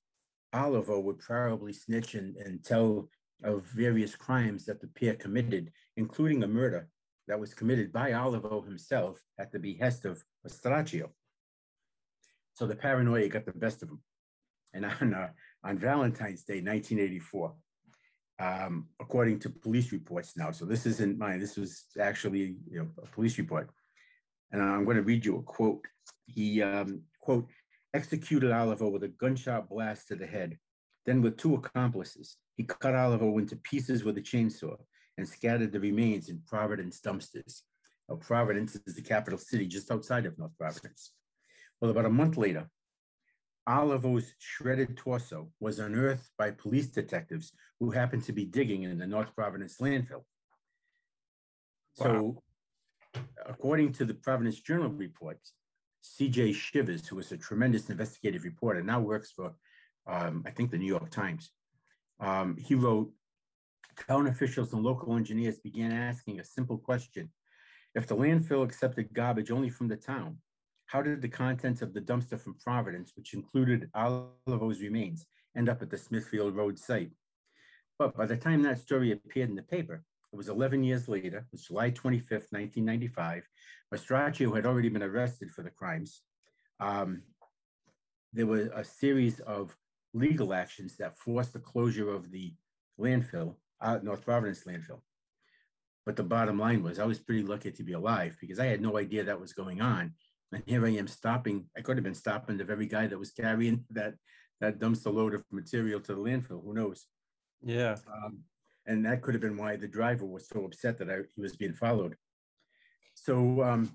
[0.54, 3.10] Olivo would probably snitch and, and tell
[3.44, 6.90] of various crimes that the pair committed, including a murder
[7.28, 11.10] that was committed by Olivo himself at the behest of Mastracchio.
[12.56, 14.02] So the paranoia got the best of him.
[14.74, 15.30] And on, uh,
[15.64, 17.54] on Valentine's Day, 1984,
[18.40, 22.88] um, according to police reports now, so this isn't mine, this was actually you know,
[23.02, 23.70] a police report.
[24.52, 25.86] And I'm going to read you a quote.
[26.26, 27.48] He, um, quote,
[27.94, 30.58] executed Olivo with a gunshot blast to the head.
[31.06, 34.76] Then, with two accomplices, he cut Olivo into pieces with a chainsaw
[35.18, 37.62] and scattered the remains in Providence dumpsters.
[38.08, 41.12] Now, Providence is the capital city just outside of North Providence.
[41.80, 42.70] Well, about a month later,
[43.68, 49.08] Olivo's shredded torso was unearthed by police detectives who happened to be digging in the
[49.08, 50.24] North Providence landfill.
[51.98, 52.04] Wow.
[52.04, 52.44] So,
[53.46, 55.54] according to the Providence Journal reports,
[56.02, 56.54] C.J.
[56.54, 59.54] Chivers, who was a tremendous investigative reporter, now works for,
[60.08, 61.52] um, I think, the New York Times.
[62.20, 63.12] Um, he wrote,
[64.08, 67.30] town officials and local engineers began asking a simple question.
[67.96, 70.38] If the landfill accepted garbage only from the town,
[70.86, 75.82] how did the contents of the dumpster from Providence, which included Olivo's remains, end up
[75.82, 77.12] at the Smithfield Road site?
[77.98, 81.38] But by the time that story appeared in the paper, it was 11 years later,
[81.38, 83.44] it was July 25th, 1995.
[83.94, 86.22] Mastracchio had already been arrested for the crimes.
[86.80, 87.24] Um,
[88.32, 89.76] there were a series of
[90.14, 92.54] legal actions that forced the closure of the
[93.00, 95.02] landfill, uh, North Providence landfill.
[96.06, 98.82] But the bottom line was I was pretty lucky to be alive because I had
[98.82, 100.14] no idea that was going on.
[100.52, 101.66] And here I am stopping.
[101.78, 104.16] I could have been stopping the very guy that was carrying that
[104.62, 106.64] that dumpster load of material to the landfill.
[106.64, 107.06] Who knows?
[107.64, 107.96] Yeah.
[108.12, 108.40] Um,
[108.86, 111.56] and that could have been why the driver was so upset that I, he was
[111.56, 112.16] being followed.
[113.14, 113.92] So, um,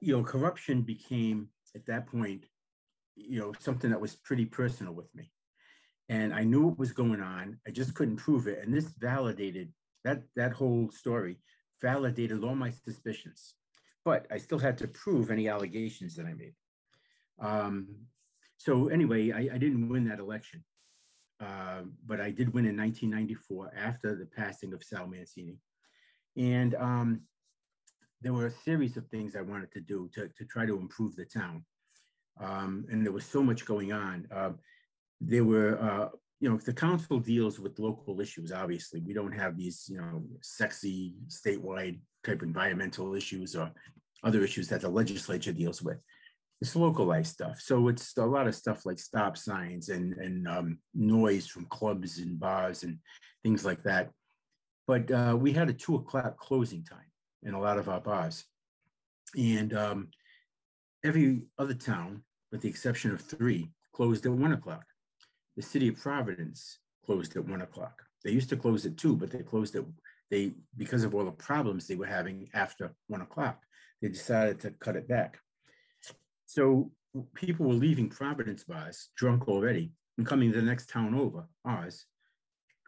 [0.00, 2.46] you know, corruption became at that point,
[3.14, 5.30] you know, something that was pretty personal with me.
[6.08, 7.58] And I knew what was going on.
[7.66, 8.64] I just couldn't prove it.
[8.64, 9.72] And this validated
[10.04, 11.38] that that whole story
[11.80, 13.54] validated all my suspicions.
[14.04, 16.54] But I still had to prove any allegations that I made.
[17.40, 17.88] Um,
[18.56, 20.64] so anyway, I, I didn't win that election.
[21.42, 25.56] Uh, but I did win in 1994 after the passing of Sal Mancini.
[26.36, 27.22] And um,
[28.20, 31.16] there were a series of things I wanted to do to, to try to improve
[31.16, 31.64] the town.
[32.40, 34.28] Um, and there was so much going on.
[34.30, 34.50] Uh,
[35.20, 39.00] there were, uh, you know, if the council deals with local issues, obviously.
[39.00, 43.72] We don't have these, you know, sexy statewide type environmental issues or
[44.22, 45.98] other issues that the legislature deals with
[46.62, 47.60] it's localized stuff.
[47.60, 52.20] So it's a lot of stuff like stop signs and, and um, noise from clubs
[52.20, 52.98] and bars and
[53.42, 54.10] things like that.
[54.86, 57.10] But uh, we had a two o'clock closing time
[57.42, 58.44] in a lot of our bars.
[59.36, 60.10] And um,
[61.04, 62.22] every other town,
[62.52, 64.84] with the exception of three, closed at one o'clock.
[65.56, 68.02] The city of Providence closed at one o'clock.
[68.22, 69.84] They used to close at two, but they closed at
[70.30, 73.60] they because of all the problems they were having after one o'clock.
[74.00, 75.38] They decided to cut it back.
[76.52, 76.90] So
[77.34, 82.04] people were leaving Providence bars drunk already and coming to the next town over, ours,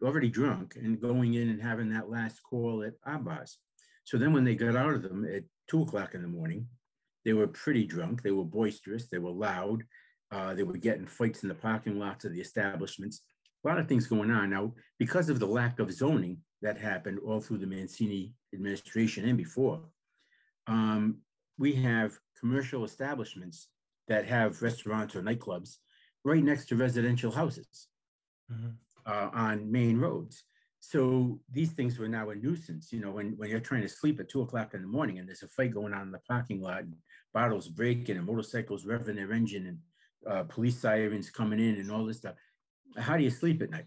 [0.03, 3.57] already drunk and going in and having that last call at our bars.
[4.05, 6.67] So then when they got out of them at two o'clock in the morning,
[7.25, 8.23] they were pretty drunk.
[8.23, 9.09] They were boisterous.
[9.09, 9.83] They were loud.
[10.31, 13.23] Uh, they were getting fights in the parking lots of the establishments.
[13.65, 14.51] A lot of things going on.
[14.51, 19.39] Now, because of the lack of zoning that happened all through the Mancini administration and
[19.39, 19.81] before,
[20.67, 21.23] um,
[21.59, 23.69] we have commercial establishments
[24.09, 25.77] that have restaurants or nightclubs
[26.25, 27.89] right next to residential houses
[28.53, 28.71] mm-hmm.
[29.07, 30.45] uh, on main roads.
[30.81, 32.93] So these things were now a nuisance.
[32.93, 35.27] You know, when, when you're trying to sleep at two o'clock in the morning and
[35.27, 36.95] there's a fight going on in the parking lot, and
[37.33, 39.79] bottles breaking and motorcycles revving their engine and
[40.31, 42.35] uh, police sirens coming in and all this stuff.
[42.97, 43.87] How do you sleep at night?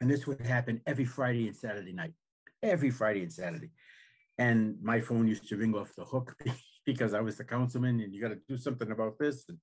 [0.00, 2.12] And this would happen every Friday and Saturday night,
[2.62, 3.70] every Friday and Saturday.
[4.38, 6.36] And my phone used to ring off the hook
[6.86, 9.44] because I was the councilman and you got to do something about this.
[9.48, 9.58] And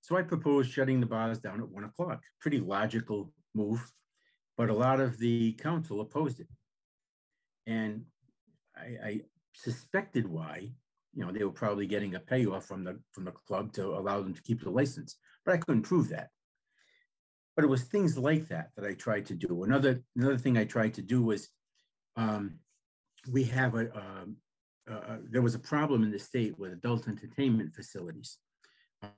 [0.00, 2.22] so I proposed shutting the bars down at one o'clock.
[2.40, 3.84] Pretty logical move,
[4.56, 6.48] but a lot of the council opposed it.
[7.66, 8.04] And
[8.76, 9.20] I, I
[9.54, 10.70] suspected why.
[11.12, 14.22] You know, they were probably getting a payoff from the from the club to allow
[14.22, 16.28] them to keep the license, but I couldn't prove that.
[17.56, 19.64] But it was things like that that I tried to do.
[19.64, 21.48] Another another thing I tried to do was
[22.14, 22.60] um,
[23.28, 24.36] we have a, um,
[24.90, 28.38] uh, uh, there was a problem in the state with adult entertainment facilities,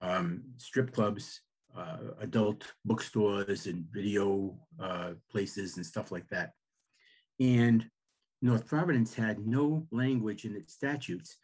[0.00, 1.40] um, strip clubs,
[1.76, 6.50] uh, adult bookstores and video uh, places and stuff like that.
[7.40, 7.88] And
[8.42, 11.36] North Providence had no language in its statutes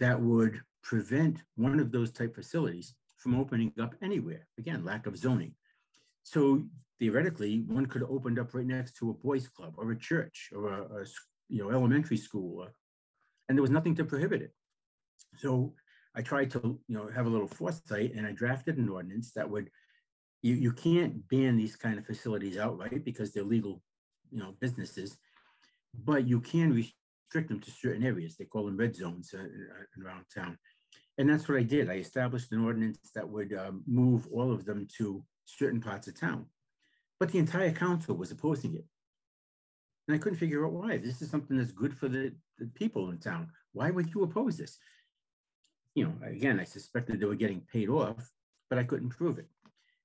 [0.00, 4.46] that would prevent one of those type facilities from opening up anywhere.
[4.58, 5.54] Again, lack of zoning.
[6.22, 6.64] So
[6.98, 10.50] theoretically, one could have opened up right next to a boys club or a church
[10.54, 11.04] or a, a
[11.48, 12.72] you know elementary school or
[13.48, 14.52] and there was nothing to prohibit it.
[15.36, 15.74] So
[16.14, 19.48] I tried to, you know, have a little foresight and I drafted an ordinance that
[19.48, 19.70] would,
[20.42, 23.82] you, you can't ban these kind of facilities outright because they're legal,
[24.30, 25.16] you know, businesses,
[26.04, 28.36] but you can restrict them to certain areas.
[28.36, 30.58] They call them red zones uh, uh around town.
[31.18, 31.90] And that's what I did.
[31.90, 36.18] I established an ordinance that would um, move all of them to certain parts of
[36.18, 36.46] town.
[37.18, 38.84] But the entire council was opposing it.
[40.06, 40.98] And I couldn't figure out why.
[40.98, 43.50] This is something that's good for the, the people in town.
[43.72, 44.78] Why would you oppose this?
[45.94, 48.30] You know, again, I suspected they were getting paid off,
[48.70, 49.48] but I couldn't prove it.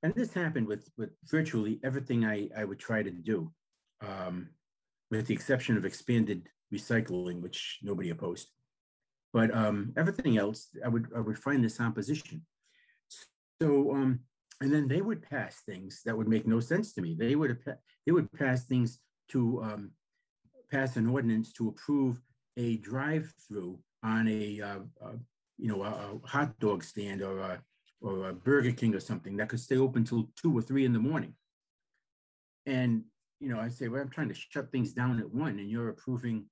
[0.04, 3.52] And this happened with, with virtually everything I, I would try to do,
[4.02, 4.50] um,
[5.12, 8.48] with the exception of expanded recycling, which nobody opposed.
[9.34, 12.46] But um, everything else, I would I would find this opposition.
[13.62, 14.20] So um,
[14.60, 17.16] and then they would pass things that would make no sense to me.
[17.18, 17.58] They would
[18.06, 19.00] they would pass things
[19.32, 19.91] to um,
[20.70, 22.22] pass an ordinance to approve
[22.58, 25.17] a drive-through on a, uh, uh,
[25.58, 27.62] you know, a, a, hot dog stand or a,
[28.02, 30.94] or a Burger King or something that could stay open till two or three in
[30.94, 31.34] the morning.
[32.65, 33.04] And
[33.41, 35.89] you know, I say, well, I'm trying to shut things down at one and you're
[35.89, 36.46] approving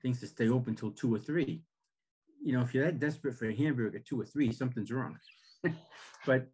[0.00, 1.62] things to stay open till two or three.
[2.40, 5.18] You know, if you're that desperate for a hamburger, at two or three, something's wrong.
[6.26, 6.46] but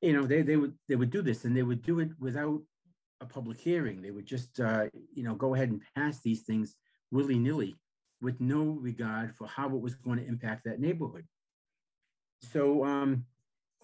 [0.00, 2.62] you know, they they would they would do this and they would do it without
[3.22, 4.02] a public hearing.
[4.02, 6.74] They would just uh, you know go ahead and pass these things
[7.10, 7.76] willy nilly
[8.20, 11.24] with no regard for how it was going to impact that neighborhood.
[12.40, 13.24] So um,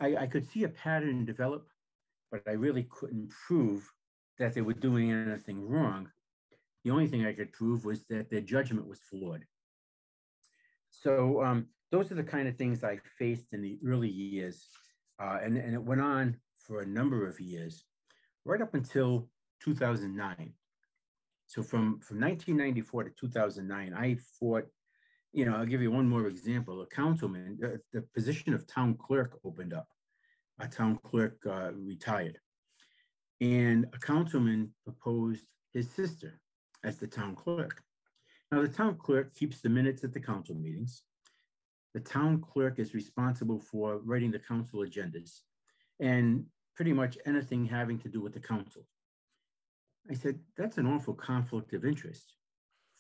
[0.01, 1.68] I, I could see a pattern develop,
[2.31, 3.88] but I really couldn't prove
[4.38, 6.09] that they were doing anything wrong.
[6.85, 9.44] The only thing I could prove was that their judgment was flawed.
[10.90, 14.68] So um, those are the kind of things I faced in the early years.
[15.20, 17.85] Uh, and, and it went on for a number of years,
[18.49, 19.29] right up until
[19.63, 20.53] 2009.
[21.47, 24.67] So from, from 1994 to 2009, I fought,
[25.33, 26.81] you know, I'll give you one more example.
[26.81, 29.87] A councilman, uh, the position of town clerk opened up.
[30.61, 32.39] A town clerk uh, retired.
[33.41, 36.41] And a councilman proposed his sister
[36.85, 37.83] as the town clerk.
[38.51, 41.03] Now, the town clerk keeps the minutes at the council meetings.
[41.93, 45.41] The town clerk is responsible for writing the council agendas
[46.01, 46.47] and
[46.79, 48.87] pretty much anything having to do with the council.
[50.09, 52.35] I said, that's an awful conflict of interest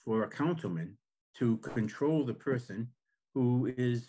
[0.04, 0.98] for a councilman
[1.36, 2.88] to control the person
[3.34, 4.08] who is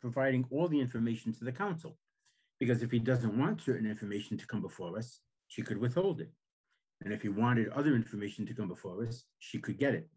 [0.00, 1.98] providing all the information to the council.
[2.58, 6.32] Because if he doesn't want certain information to come before us, she could withhold it.
[7.02, 10.08] And if he wanted other information to come before us, she could get it.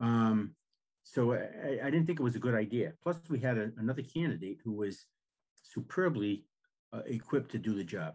[0.00, 0.56] Um,
[1.04, 2.94] so I, I, didn't think it was a good idea.
[3.04, 5.06] Plus, we had a, another candidate who was
[5.62, 6.44] superbly
[6.92, 8.14] uh, equipped to do the job.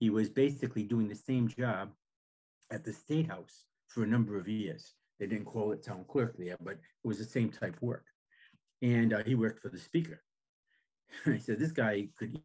[0.00, 1.90] He was basically doing the same job
[2.70, 4.94] at the State House for a number of years.
[5.18, 8.04] They didn't call it town clerk there, but it was the same type work.
[8.82, 10.22] And uh, he worked for the speaker.
[11.26, 12.40] I said, this guy could,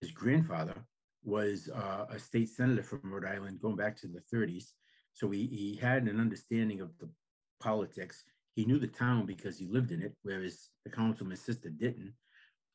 [0.00, 0.74] his grandfather
[1.24, 4.72] was uh, a state senator from Rhode Island going back to the 30s.
[5.14, 7.08] So he, he had an understanding of the
[7.60, 8.24] politics.
[8.54, 12.12] He knew the town because he lived in it, whereas the councilman's sister didn't.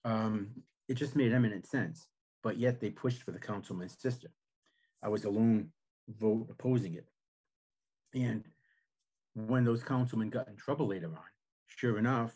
[0.05, 0.49] Um,
[0.87, 2.07] it just made eminent sense,
[2.41, 4.29] but yet they pushed for the councilman's sister.
[5.01, 5.69] I was a lone
[6.07, 7.07] vote opposing it.
[8.13, 8.43] And
[9.33, 11.23] when those councilmen got in trouble later on,
[11.67, 12.33] sure enough,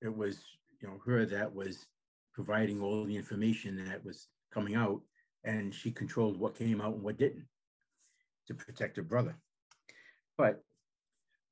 [0.00, 0.38] it was
[0.80, 1.86] you know her that was
[2.32, 5.02] providing all the information that was coming out
[5.44, 7.46] and she controlled what came out and what didn't
[8.46, 9.36] to protect her brother.
[10.36, 10.62] But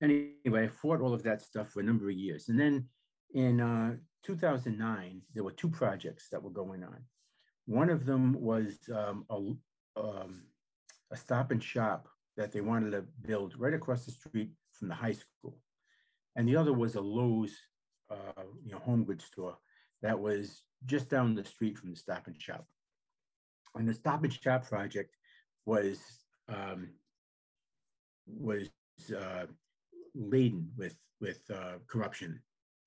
[0.02, 2.48] anyway, I fought all of that stuff for a number of years.
[2.48, 2.88] And then
[3.34, 6.98] in uh, 2009, there were two projects that were going on.
[7.66, 10.42] One of them was um, a, um,
[11.12, 14.94] a stop and shop that they wanted to build right across the street from the
[14.94, 15.58] high school.
[16.36, 17.56] And the other was a Lowe's,
[18.10, 19.58] uh, you know, home goods store
[20.02, 22.64] that was just down the street from the stop and shop
[23.74, 25.16] and the Stop and Shop project
[25.64, 25.98] was
[26.48, 26.90] um,
[28.26, 28.68] was
[29.16, 29.46] uh,
[30.14, 32.40] laden with with uh, corruption,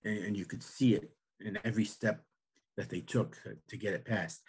[0.04, 1.12] and, and, you could see it
[1.43, 2.21] in every step
[2.77, 4.41] that they took to get it passed.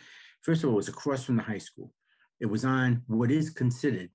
[0.42, 1.92] First of all, it was across from the high school.
[2.40, 4.10] It was on what is considered,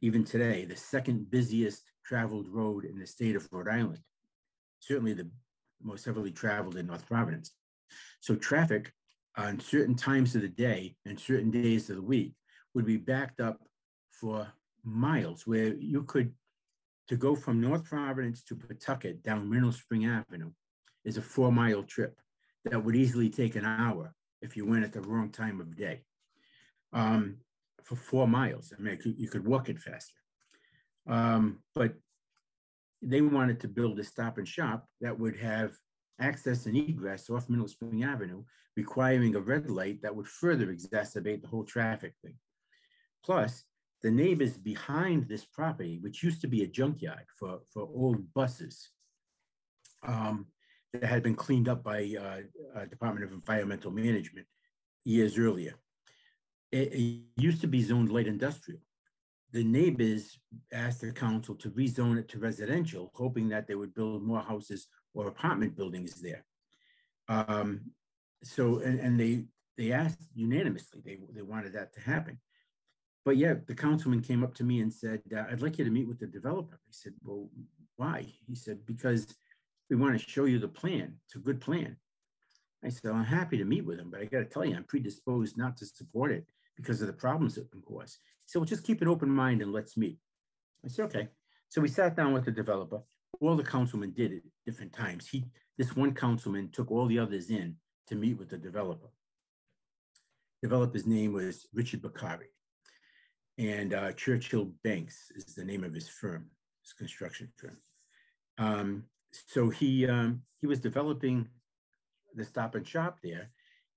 [0.00, 4.00] even today, the second busiest traveled road in the state of Rhode Island.
[4.80, 5.30] Certainly the
[5.82, 7.52] most heavily traveled in North Providence.
[8.20, 8.92] So traffic
[9.36, 12.34] on certain times of the day and certain days of the week
[12.74, 13.60] would be backed up
[14.12, 14.46] for
[14.84, 16.32] miles where you could
[17.08, 20.52] to go from North Providence to Pawtucket down Mineral Spring Avenue
[21.04, 22.20] is a four mile trip
[22.64, 26.02] that would easily take an hour if you went at the wrong time of day
[26.92, 27.36] um,
[27.82, 28.72] for four miles.
[28.76, 30.14] I mean, you could walk it faster.
[31.06, 31.94] Um, but
[33.02, 35.72] they wanted to build a stop and shop that would have
[36.20, 38.44] access and egress off Mineral Spring Avenue,
[38.76, 42.34] requiring a red light that would further exacerbate the whole traffic thing.
[43.24, 43.64] Plus,
[44.02, 48.90] the neighbors behind this property, which used to be a junkyard for, for old buses,
[50.06, 50.46] um,
[50.92, 54.46] that had been cleaned up by uh, uh, Department of Environmental Management
[55.04, 55.74] years earlier.
[56.72, 58.80] It, it, used to be zoned light industrial.
[59.52, 60.38] The neighbors
[60.72, 64.86] asked the council to rezone it to residential, hoping that they would build more houses
[65.14, 66.44] or apartment buildings there.
[67.28, 67.80] Um,
[68.42, 69.44] so, and, and they
[69.76, 72.38] they asked unanimously, they, they wanted that to happen.
[73.24, 75.90] But yeah, the councilman came up to me and said, uh, I'd like you to
[75.90, 76.74] meet with the developer.
[76.74, 77.48] I said, well,
[77.96, 78.26] why?
[78.46, 79.34] He said, because
[79.90, 81.16] we want to show you the plan.
[81.26, 81.96] It's a good plan.
[82.82, 84.84] I said, I'm happy to meet with him, but I got to tell you, I'm
[84.84, 88.18] predisposed not to support it because of the problems it can cause.
[88.38, 90.18] He said, well, just keep an open mind and let's meet.
[90.84, 91.28] I said, okay.
[91.68, 93.02] So we sat down with the developer
[93.40, 95.28] all the councilmen did at different times.
[95.28, 95.44] He,
[95.78, 97.76] this one councilman took all the others in
[98.08, 99.08] to meet with the developer.
[100.62, 102.48] Developer's name was Richard Baccari.
[103.56, 106.46] and uh, Churchill Banks is the name of his firm,
[106.82, 107.78] his construction firm.
[108.58, 109.04] Um,
[109.46, 111.48] so he um, he was developing
[112.34, 113.50] the Stop and Shop there,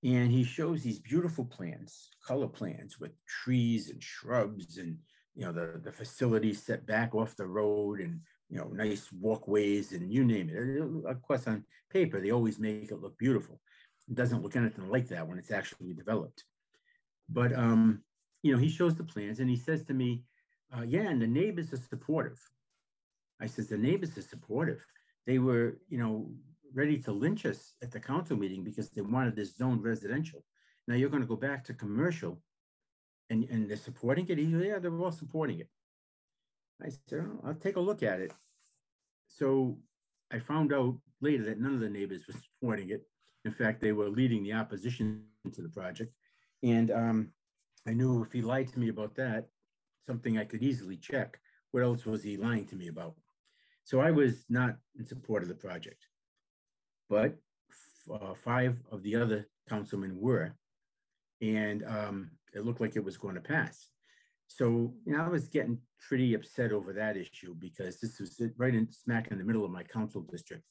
[0.03, 4.97] and he shows these beautiful plans, color plans with trees and shrubs and
[5.35, 8.19] you know the the facilities set back off the road and
[8.49, 11.09] you know nice walkways and you name it.
[11.09, 13.59] Of course, on paper they always make it look beautiful.
[14.09, 16.43] It doesn't look anything like that when it's actually developed.
[17.29, 18.03] But um,
[18.43, 20.23] you know, he shows the plans and he says to me,
[20.77, 22.39] uh, "Yeah, and the neighbors are supportive."
[23.41, 24.85] I says, "The neighbors are supportive.
[25.25, 26.31] They were, you know,
[26.73, 30.43] ready to lynch us at the council meeting because they wanted this zone residential.
[30.87, 32.41] Now you're going to go back to commercial,
[33.29, 34.37] and and they're supporting it.
[34.37, 35.69] Said, "Yeah, they're all supporting it."
[36.81, 38.33] I said, oh, "I'll take a look at it."
[39.27, 39.77] So
[40.31, 43.07] I found out later that none of the neighbors were supporting it.
[43.45, 46.11] In fact, they were leading the opposition to the project.
[46.63, 47.29] And um,
[47.87, 49.47] I knew if he lied to me about that,
[50.05, 51.39] something I could easily check.
[51.71, 53.15] What else was he lying to me about?
[53.83, 56.07] So I was not in support of the project.
[57.09, 57.35] But
[58.11, 60.55] uh, five of the other councilmen were.
[61.41, 63.87] And um, it looked like it was going to pass.
[64.47, 68.75] So, you know, I was getting pretty upset over that issue because this was right
[68.75, 70.63] in smack in the middle of my council district.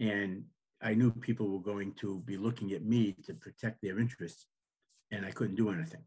[0.00, 0.44] And
[0.82, 4.46] I knew people were going to be looking at me to protect their interests,
[5.12, 6.02] and I couldn't do anything.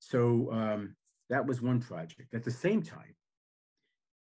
[0.00, 0.96] So um,
[1.30, 2.34] that was one project.
[2.34, 3.14] At the same time,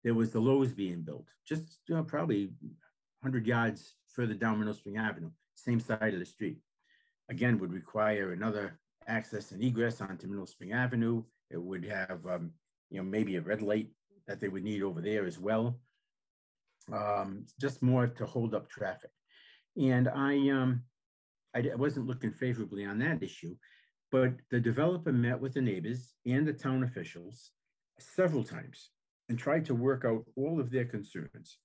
[0.04, 2.46] there was the Lowe's being built, just you know, probably
[3.22, 6.58] 100 yards further down Mineral Spring Avenue, same side of the street.
[7.30, 11.24] Again, would require another access and egress onto Mineral Spring Avenue.
[11.50, 12.52] It would have, um,
[12.90, 13.88] you know, maybe a red light
[14.28, 15.80] that they would need over there as well.
[16.92, 19.12] Um, just more to hold up traffic.
[19.78, 20.84] And I, um,
[21.54, 23.56] I wasn't looking favorably on that issue,
[24.12, 27.52] but the developer met with the neighbors and the town officials
[28.00, 28.90] several times
[29.30, 31.58] and tried to work out all of their concerns.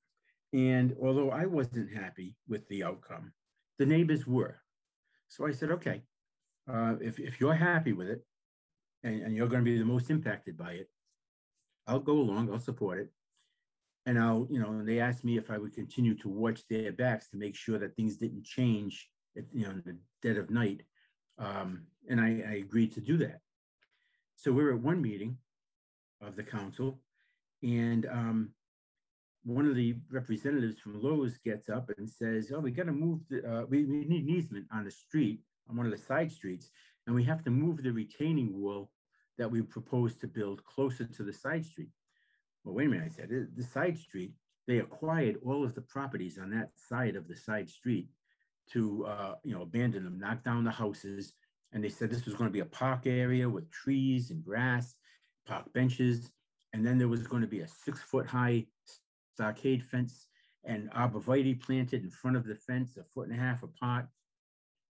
[0.52, 3.32] And although I wasn't happy with the outcome,
[3.78, 4.60] the neighbors were.
[5.28, 6.02] So I said, okay,
[6.70, 8.24] uh, if, if you're happy with it
[9.02, 10.90] and, and you're going to be the most impacted by it,
[11.86, 13.10] I'll go along, I'll support it
[14.06, 16.92] and I'll, you know, and they asked me if I would continue to watch their
[16.92, 20.50] backs to make sure that things didn't change, at, you know, in the dead of
[20.50, 20.82] night.
[21.38, 23.40] Um, and I, I agreed to do that.
[24.36, 25.38] So we were at one meeting
[26.20, 27.00] of the council,
[27.62, 28.50] and um,
[29.44, 33.20] one of the representatives from Lowe's gets up and says, "Oh, we got to move.
[33.28, 36.30] The, uh, we, we need an easement on the street, on one of the side
[36.30, 36.70] streets,
[37.06, 38.90] and we have to move the retaining wall
[39.38, 41.90] that we propose to build closer to the side street."
[42.64, 44.32] well, wait a minute, I said, the side street,
[44.66, 48.08] they acquired all of the properties on that side of the side street
[48.72, 51.32] to, uh, you know, abandon them, knock down the houses.
[51.72, 54.94] And they said this was going to be a park area with trees and grass,
[55.46, 56.30] park benches.
[56.72, 58.66] And then there was going to be a six foot high
[59.34, 60.26] stockade fence
[60.64, 64.06] and arborvitae planted in front of the fence, a foot and a half apart.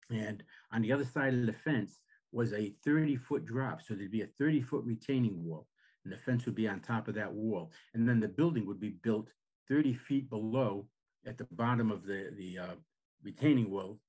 [0.09, 1.99] And on the other side of the fence
[2.31, 3.81] was a 30 foot drop.
[3.81, 5.67] So there'd be a 30 foot retaining wall
[6.03, 7.71] and the fence would be on top of that wall.
[7.93, 9.29] And then the building would be built
[9.67, 10.87] 30 feet below
[11.25, 12.75] at the bottom of the, the uh,
[13.23, 13.99] retaining wall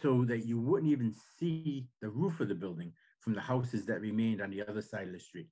[0.00, 4.00] so that you wouldn't even see the roof of the building from the houses that
[4.00, 5.48] remained on the other side of the street.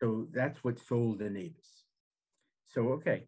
[0.00, 1.84] So that's what sold the neighbors.
[2.66, 3.26] So, okay,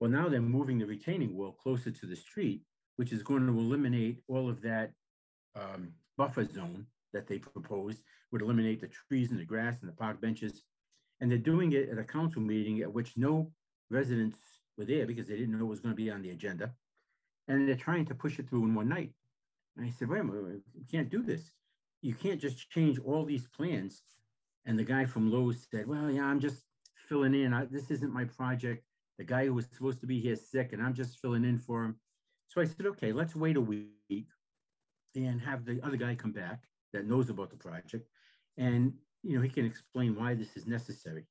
[0.00, 2.62] well, now they're moving the retaining wall closer to the street,
[2.96, 4.92] which is going to eliminate all of that
[5.54, 9.96] um, buffer zone that they proposed, would eliminate the trees and the grass and the
[9.96, 10.62] park benches
[11.22, 13.52] and they're doing it at a council meeting at which no
[13.90, 14.38] residents
[14.76, 16.72] were there because they didn't know it was going to be on the agenda.
[17.46, 19.12] And they're trying to push it through in one night.
[19.76, 21.52] And I said, wait a minute, you can't do this.
[22.00, 24.02] You can't just change all these plans.
[24.66, 26.62] And the guy from Lowe's said, well, yeah, I'm just
[27.08, 27.52] filling in.
[27.52, 28.84] I, this isn't my project.
[29.18, 31.84] The guy who was supposed to be here sick, and I'm just filling in for
[31.84, 31.96] him.
[32.48, 34.28] So I said, okay, let's wait a week
[35.14, 38.08] and have the other guy come back that knows about the project
[38.56, 38.92] and
[39.22, 41.24] you know, he can explain why this is necessary.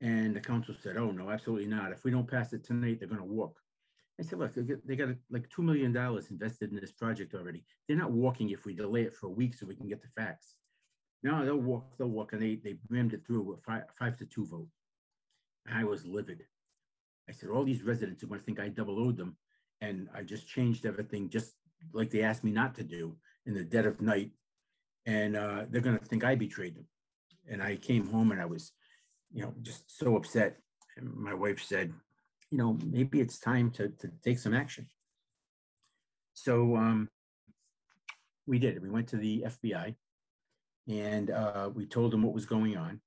[0.00, 1.92] And the council said, oh, no, absolutely not.
[1.92, 3.58] If we don't pass it tonight, they're going to walk.
[4.20, 5.96] I said, look, they got like $2 million
[6.30, 7.64] invested in this project already.
[7.86, 10.08] They're not walking if we delay it for a week so we can get the
[10.08, 10.54] facts.
[11.22, 12.32] No, they'll walk, they'll walk.
[12.32, 14.68] And they, they rammed it through with five, five to two vote.
[15.72, 16.42] I was livid.
[17.28, 19.36] I said, all these residents are going to think I double owed them.
[19.80, 21.54] And I just changed everything just
[21.92, 23.16] like they asked me not to do
[23.46, 24.30] in the dead of night.
[25.06, 26.86] And uh, they're going to think I betrayed them
[27.48, 28.72] and I came home and I was,
[29.32, 30.58] you know, just so upset.
[30.96, 31.92] And my wife said,
[32.50, 34.86] you know, maybe it's time to, to take some action.
[36.34, 37.08] So um,
[38.46, 38.80] we did.
[38.82, 39.94] We went to the FBI
[40.88, 43.00] and uh, we told them what was going on.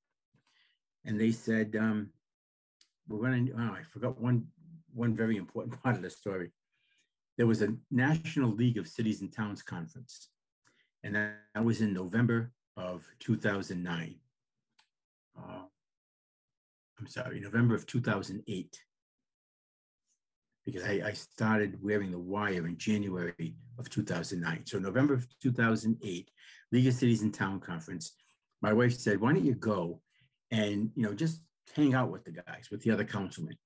[1.06, 2.10] and they said, um,
[3.08, 4.48] we're going to, oh, I forgot one,
[4.94, 6.52] one very important part of the story.
[7.38, 10.30] There was a National League of Cities and Towns conference,
[11.04, 14.16] and that, was in November of 2009.
[15.38, 15.42] Uh,
[16.98, 18.80] I'm sorry, November of 2008
[20.66, 24.66] because I, I, started wearing the wire in January of 2009.
[24.66, 26.32] So November of 2008,
[26.72, 28.16] League of Cities and Town Conference,
[28.62, 30.02] my wife said, why don't you go
[30.52, 31.42] and, you know, just
[31.76, 33.58] hang out with the guys, with the other councilmen.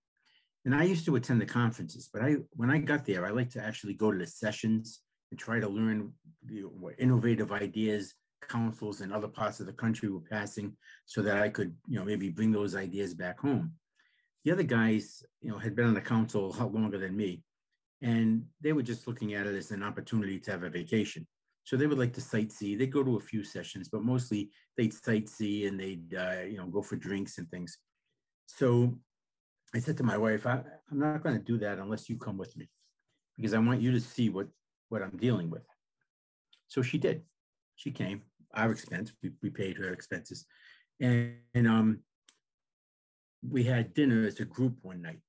[0.66, 3.50] And I used to attend the conferences, but I, when I got there, I like
[3.52, 5.00] to actually go to the sessions
[5.32, 6.12] and try to learn
[6.50, 8.14] what innovative ideas
[8.48, 10.76] councils in other parts of the country were passing
[11.06, 13.74] so that I could, you know, maybe bring those ideas back home.
[14.46, 17.44] The other guys, you know, had been on the council a lot longer than me,
[18.02, 21.28] and they were just looking at it as an opportunity to have a vacation.
[21.66, 22.78] So they would like to sightsee.
[22.78, 26.66] They'd go to a few sessions, but mostly they'd sightsee and they'd, uh, you know,
[26.66, 27.78] go for drinks and things.
[28.48, 28.98] So
[29.76, 32.38] I said to my wife, I, am not going to do that unless you come
[32.38, 32.70] with me,
[33.38, 34.48] because I want you to see what
[34.90, 35.62] what I'm dealing with.
[36.68, 37.22] So she did.
[37.76, 38.24] She came,
[38.56, 39.14] our expense.
[39.22, 40.46] We, we paid her expenses,
[41.00, 42.00] and, and um,
[43.48, 45.22] we had dinner as a group one night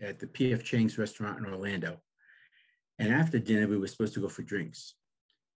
[0.00, 2.00] at the PF Chang's restaurant in Orlando.
[2.98, 4.94] And after dinner, we were supposed to go for drinks.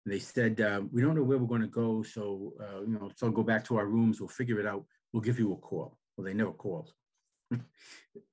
[0.05, 2.03] And they said, uh, we don't know where we're going to go.
[2.03, 4.19] So, uh, you know, so go back to our rooms.
[4.19, 4.85] We'll figure it out.
[5.13, 5.97] We'll give you a call.
[6.15, 6.91] Well, they never called.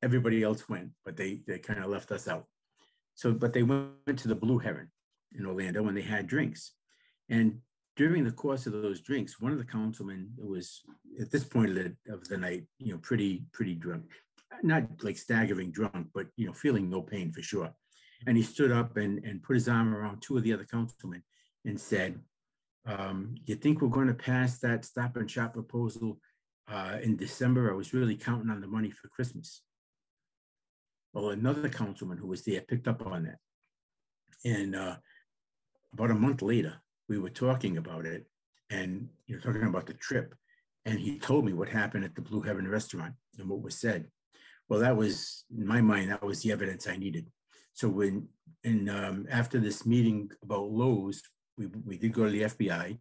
[0.02, 2.46] Everybody else went, but they, they kind of left us out.
[3.14, 4.90] So, but they went to the Blue Heron
[5.36, 6.72] in Orlando and they had drinks.
[7.28, 7.60] And
[7.96, 10.82] during the course of those drinks, one of the councilmen was
[11.20, 14.04] at this point of the, of the night, you know, pretty, pretty drunk,
[14.62, 17.70] not like staggering drunk, but, you know, feeling no pain for sure.
[18.26, 21.22] And he stood up and, and put his arm around two of the other councilmen
[21.64, 22.20] and said,
[22.86, 26.18] um, you think we're going to pass that stop and shop proposal
[26.70, 27.72] uh, in December?
[27.72, 29.62] I was really counting on the money for Christmas.
[31.12, 33.38] Well, another councilman who was there picked up on that.
[34.44, 34.96] And uh,
[35.94, 36.74] about a month later,
[37.08, 38.26] we were talking about it
[38.70, 40.34] and you know talking about the trip.
[40.84, 44.06] And he told me what happened at the Blue Heron restaurant and what was said.
[44.68, 47.26] Well that was in my mind that was the evidence i needed.
[47.74, 48.28] So when
[48.64, 51.22] and um, after this meeting about Lowe's,
[51.56, 52.98] we, we did go to the fbi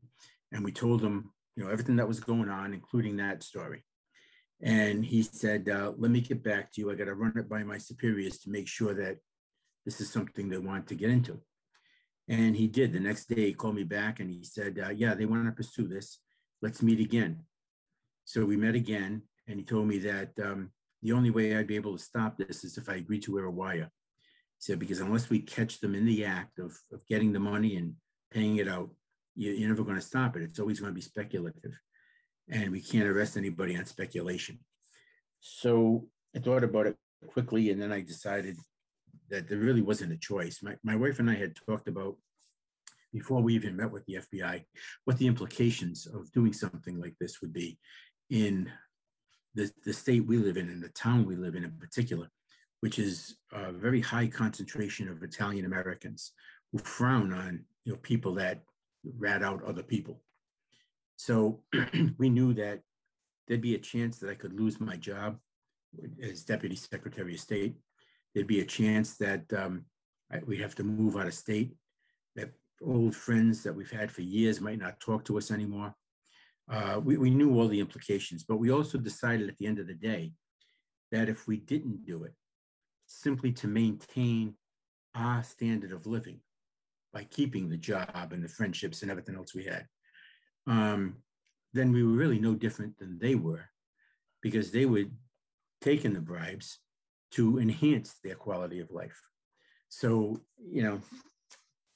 [0.52, 3.84] and we told them you know everything that was going on including that story.
[4.62, 6.92] And he said uh, let me get back to you.
[6.92, 9.18] I got to run it by my superiors to make sure that
[9.86, 11.40] this is something they want to get into
[12.28, 12.94] and he did.
[12.94, 15.52] The next day, he called me back and he said, uh, Yeah, they want to
[15.52, 16.20] pursue this.
[16.62, 17.44] Let's meet again.
[18.24, 20.72] So we met again, and he told me that um,
[21.04, 23.46] the only way I'd be able to stop this is if I agreed to wear
[23.46, 23.92] a wire.
[24.58, 27.76] He said, Because unless we catch them in the act of, of getting the money
[27.76, 27.94] and
[28.32, 28.90] paying it out,
[29.36, 30.42] you, you're never going to stop it.
[30.42, 31.78] It's always going to be speculative.
[32.50, 34.60] And we can't arrest anybody on speculation.
[35.40, 36.96] So I thought about it
[37.28, 38.58] quickly, and then I decided
[39.30, 40.62] that there really wasn't a choice.
[40.62, 42.16] My, my wife and I had talked about
[43.14, 44.64] before we even met with the FBI,
[45.06, 47.80] what the implications of doing something like this would be
[48.30, 48.70] in
[49.54, 52.30] the, the state we live in and the town we live in in particular,
[52.82, 56.34] which is a very high concentration of Italian Americans
[56.72, 58.64] who frown on you know people that
[59.18, 60.22] rat out other people.
[61.16, 61.62] So
[62.18, 62.82] we knew that
[63.48, 65.38] there'd be a chance that I could lose my job
[66.22, 67.76] as Deputy Secretary of State
[68.36, 69.86] there'd be a chance that um,
[70.46, 71.74] we have to move out of state,
[72.36, 72.52] that
[72.84, 75.96] old friends that we've had for years might not talk to us anymore.
[76.70, 79.88] Uh, we, we knew all the implications, but we also decided at the end of
[79.88, 80.34] the day
[81.12, 82.34] that if we didn't do it,
[83.08, 84.54] simply to maintain
[85.16, 86.40] our standard of living
[87.14, 89.86] by keeping the job and the friendships and everything else we had,
[90.68, 91.16] um,
[91.74, 93.70] then we were really no different than they were
[94.42, 95.12] because they would
[95.82, 96.80] taking the bribes
[97.36, 99.20] to enhance their quality of life.
[99.90, 101.02] So, you know,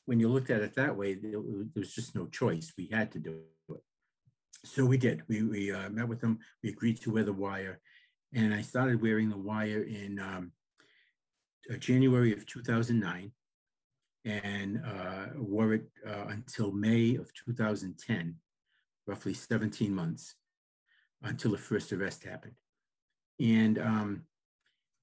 [0.05, 1.39] when you looked at it that way, there
[1.75, 2.73] was just no choice.
[2.77, 3.83] We had to do it.
[4.65, 5.23] So we did.
[5.27, 6.39] We, we uh, met with them.
[6.63, 7.79] We agreed to wear the wire.
[8.33, 10.51] And I started wearing the wire in um,
[11.71, 13.31] uh, January of 2009
[14.25, 18.35] and uh, wore it uh, until May of 2010,
[19.07, 20.35] roughly 17 months
[21.23, 22.55] until the first arrest happened.
[23.39, 24.23] And um,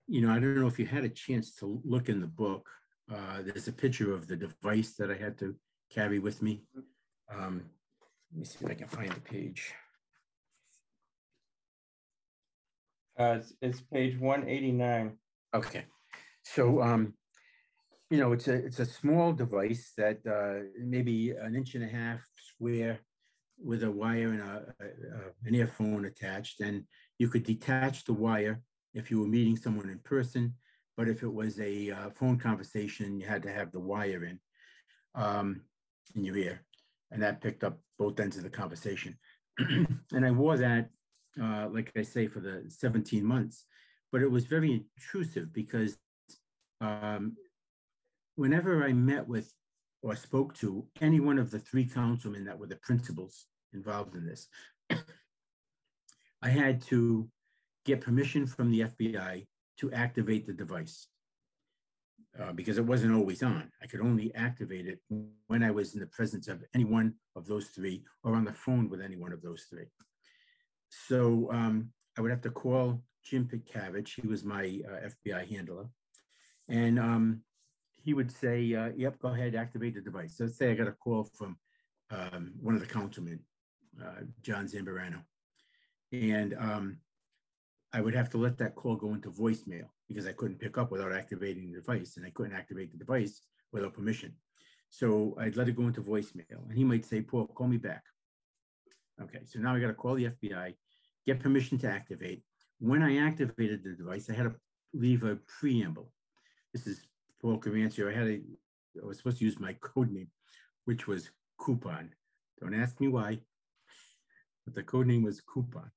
[0.08, 2.68] you know, I don't know if you had a chance to look in the book.
[3.12, 5.54] Uh, there's a picture of the device that I had to
[5.92, 6.62] carry with me.
[7.32, 7.62] Um,
[8.32, 9.72] let me see if I can find the page.
[13.18, 15.16] Uh, it's, it's page 189.
[15.54, 15.84] Okay.
[16.42, 17.14] So, um,
[18.10, 21.88] you know, it's a it's a small device that uh, maybe an inch and a
[21.88, 23.00] half square,
[23.58, 26.84] with a wire and a, a, a, an earphone attached, and
[27.18, 28.60] you could detach the wire
[28.96, 30.54] if you were meeting someone in person.
[30.96, 34.40] But if it was a uh, phone conversation, you had to have the wire in
[35.14, 35.60] um,
[36.14, 36.62] in your ear,
[37.10, 39.16] and that picked up both ends of the conversation.
[39.58, 40.88] and I wore that,
[41.40, 43.64] uh, like I say, for the 17 months,
[44.10, 45.98] but it was very intrusive because
[46.80, 47.36] um,
[48.36, 49.52] whenever I met with
[50.02, 54.26] or spoke to any one of the three councilmen that were the principals involved in
[54.26, 54.48] this,
[56.42, 57.28] I had to
[57.86, 59.46] get permission from the FBI
[59.78, 61.06] to activate the device
[62.40, 63.70] uh, because it wasn't always on.
[63.82, 64.98] I could only activate it
[65.46, 68.52] when I was in the presence of any one of those three or on the
[68.52, 69.86] phone with any one of those three.
[70.90, 74.20] So um, I would have to call Jim Pitcavage.
[74.20, 75.86] He was my uh, FBI handler.
[76.68, 77.42] And um,
[78.02, 80.36] he would say, uh, yep, go ahead, activate the device.
[80.36, 81.56] So let's say I got a call from
[82.10, 83.40] um, one of the councilmen,
[84.02, 85.22] uh, John Zambarano.
[86.12, 86.98] And um,
[87.92, 90.90] I would have to let that call go into voicemail because I couldn't pick up
[90.90, 93.40] without activating the device and I couldn't activate the device
[93.72, 94.34] without permission.
[94.90, 98.02] So I'd let it go into voicemail and he might say, Paul, call me back.
[99.22, 100.74] Okay, so now I got to call the FBI,
[101.26, 102.42] get permission to activate.
[102.78, 104.54] When I activated the device, I had to
[104.92, 106.12] leave a preamble.
[106.74, 107.06] This is
[107.40, 108.06] Paul Caranci.
[108.06, 108.40] I had a,
[109.02, 110.28] I was supposed to use my code name,
[110.84, 112.10] which was Coupon.
[112.60, 113.40] Don't ask me why,
[114.64, 115.90] but the code name was Coupon.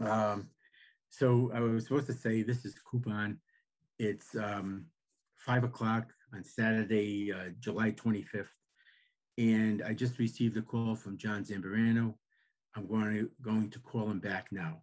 [0.00, 0.48] Um,
[1.12, 3.36] so I was supposed to say, this is Coupon.
[3.98, 4.86] It's um,
[5.36, 8.46] five o'clock on Saturday, uh, July 25th.
[9.36, 12.14] And I just received a call from John Zambarano.
[12.74, 14.80] I'm going to, going to call him back now.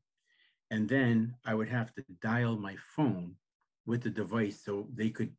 [0.70, 3.34] And then I would have to dial my phone
[3.88, 5.32] with the device so they could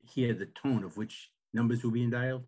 [0.00, 2.46] hear the tone of which numbers were being dialed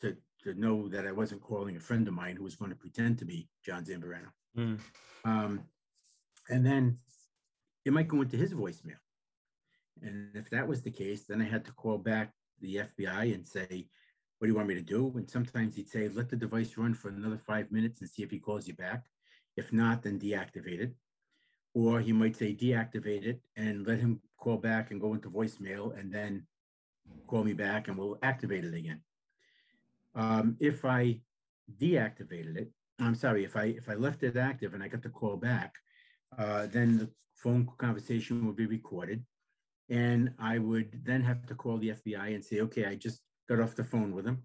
[0.00, 2.76] to, to know that I wasn't calling a friend of mine who was going to
[2.76, 4.32] pretend to be John Zambarano.
[4.58, 4.80] Mm.
[5.24, 5.60] Um,
[6.48, 6.98] and then
[7.84, 8.98] it might go into his voicemail.
[10.02, 13.46] And if that was the case, then I had to call back the FBI and
[13.46, 13.88] say,
[14.38, 15.12] what do you want me to do?
[15.16, 18.30] And sometimes he'd say, let the device run for another five minutes and see if
[18.30, 19.04] he calls you back.
[19.56, 20.94] If not, then deactivate it.
[21.74, 25.98] Or he might say, deactivate it and let him call back and go into voicemail
[25.98, 26.46] and then
[27.26, 29.00] call me back and we'll activate it again.
[30.14, 31.20] Um, if I
[31.80, 32.70] deactivated it,
[33.00, 35.74] I'm sorry, if I if I left it active and I got the call back,
[36.38, 39.24] uh, then the phone conversation would be recorded.
[39.90, 43.60] And I would then have to call the FBI and say, okay, I just got
[43.60, 44.42] off the phone with him.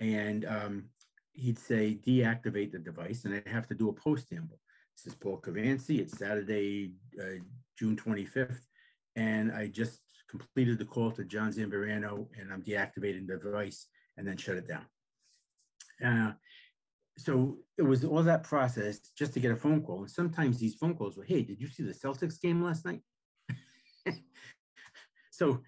[0.00, 0.84] And um,
[1.32, 3.24] he'd say, deactivate the device.
[3.24, 4.58] And I'd have to do a postamble.
[4.96, 6.00] This is Paul Caranci.
[6.00, 7.42] It's Saturday, uh,
[7.78, 8.60] June 25th.
[9.16, 10.00] And I just
[10.30, 14.68] completed the call to John Zambarano and I'm deactivating the device and then shut it
[14.68, 14.86] down.
[16.04, 16.32] Uh,
[17.20, 20.00] so it was all that process just to get a phone call.
[20.00, 23.02] And sometimes these phone calls were, hey, did you see the Celtics game last night?
[25.30, 25.60] so,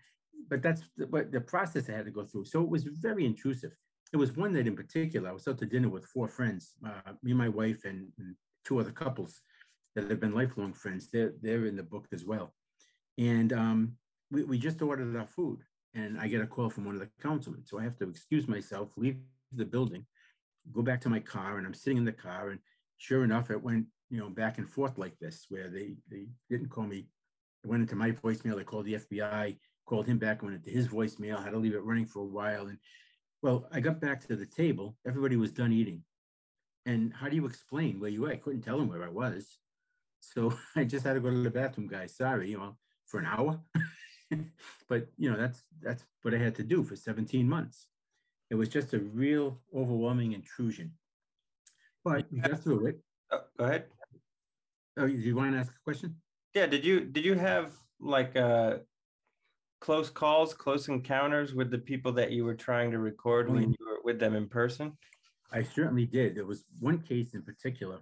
[0.48, 2.46] but that's the, but the process I had to go through.
[2.46, 3.72] So it was very intrusive.
[4.14, 5.28] It was one night in particular.
[5.28, 8.34] I was out to dinner with four friends, uh, me, my wife, and, and,
[8.64, 9.40] two other couples
[9.96, 11.08] that have been lifelong friends.
[11.12, 12.54] They're they're in the book as well.
[13.18, 13.96] And um,
[14.30, 15.58] we, we just ordered our food,
[15.94, 17.66] and I get a call from one of the councilmen.
[17.66, 19.16] So I have to excuse myself, leave
[19.52, 20.06] the building,
[20.70, 22.60] go back to my car and I'm sitting in the car and
[22.98, 26.68] sure enough, it went, you know, back and forth like this, where they, they didn't
[26.68, 27.08] call me.
[27.64, 29.56] I went into my voicemail, I called the FBI,
[29.86, 32.66] called him back, went into his voicemail, had to leave it running for a while.
[32.66, 32.78] And
[33.42, 36.02] well, I got back to the table, everybody was done eating.
[36.86, 38.30] And how do you explain where you were?
[38.30, 39.58] I couldn't tell them where I was.
[40.20, 42.16] So I just had to go to the bathroom, guys.
[42.16, 43.60] Sorry, you know, for an hour.
[44.88, 47.86] but you know, that's that's what I had to do for 17 months.
[48.52, 50.92] It was just a real overwhelming intrusion.
[52.04, 53.00] But we got through it.
[53.30, 53.86] Oh, go ahead.
[54.98, 56.16] Oh, do you want to ask a question?
[56.54, 56.66] Yeah.
[56.66, 58.80] Did you did you have like uh,
[59.80, 63.68] close calls, close encounters with the people that you were trying to record when mm.
[63.70, 64.98] you were with them in person?
[65.50, 66.34] I certainly did.
[66.34, 68.00] There was one case in particular.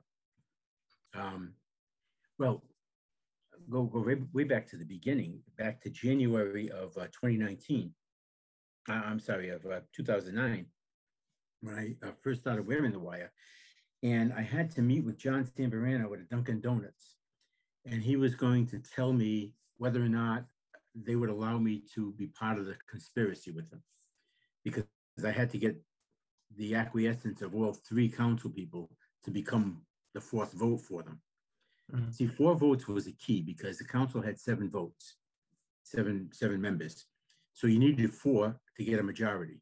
[1.14, 1.53] Um,
[2.40, 2.64] well,
[3.68, 7.94] go go way, way back to the beginning, back to January of uh, 2019.
[8.89, 10.66] Uh, I'm sorry, of uh, 2009,
[11.61, 13.33] when I uh, first started wearing the wire.
[14.03, 17.16] And I had to meet with John Zambarano at a Dunkin' Donuts.
[17.85, 20.45] And he was going to tell me whether or not
[20.95, 23.83] they would allow me to be part of the conspiracy with them.
[24.64, 24.85] Because
[25.24, 25.81] I had to get
[26.57, 28.91] the acquiescence of all three council people
[29.24, 29.83] to become
[30.14, 31.20] the fourth vote for them.
[31.95, 32.11] Mm-hmm.
[32.11, 35.16] See, four votes was a key because the council had seven votes,
[35.83, 37.07] seven seven members.
[37.53, 39.61] So you needed four to get a majority.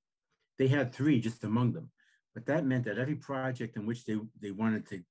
[0.59, 1.91] They had three just among them,
[2.35, 5.03] But that meant that every project in which they, they wanted to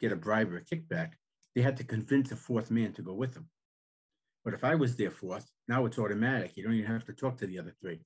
[0.00, 1.12] get a bribe or a kickback,
[1.54, 3.48] they had to convince a fourth man to go with them.
[4.44, 6.56] But if I was their fourth, now it's automatic.
[6.56, 8.00] You don't even have to talk to the other three.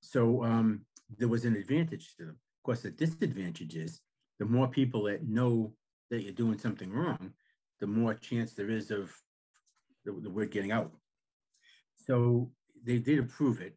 [0.00, 0.86] So um,
[1.18, 2.38] there was an advantage to them.
[2.58, 4.00] Of course, the disadvantage is
[4.38, 5.74] the more people that know
[6.10, 7.34] that you're doing something wrong,
[7.80, 9.12] the more chance there is of
[10.06, 10.92] the, the word getting out.
[11.96, 12.50] So
[12.82, 13.76] they did approve it,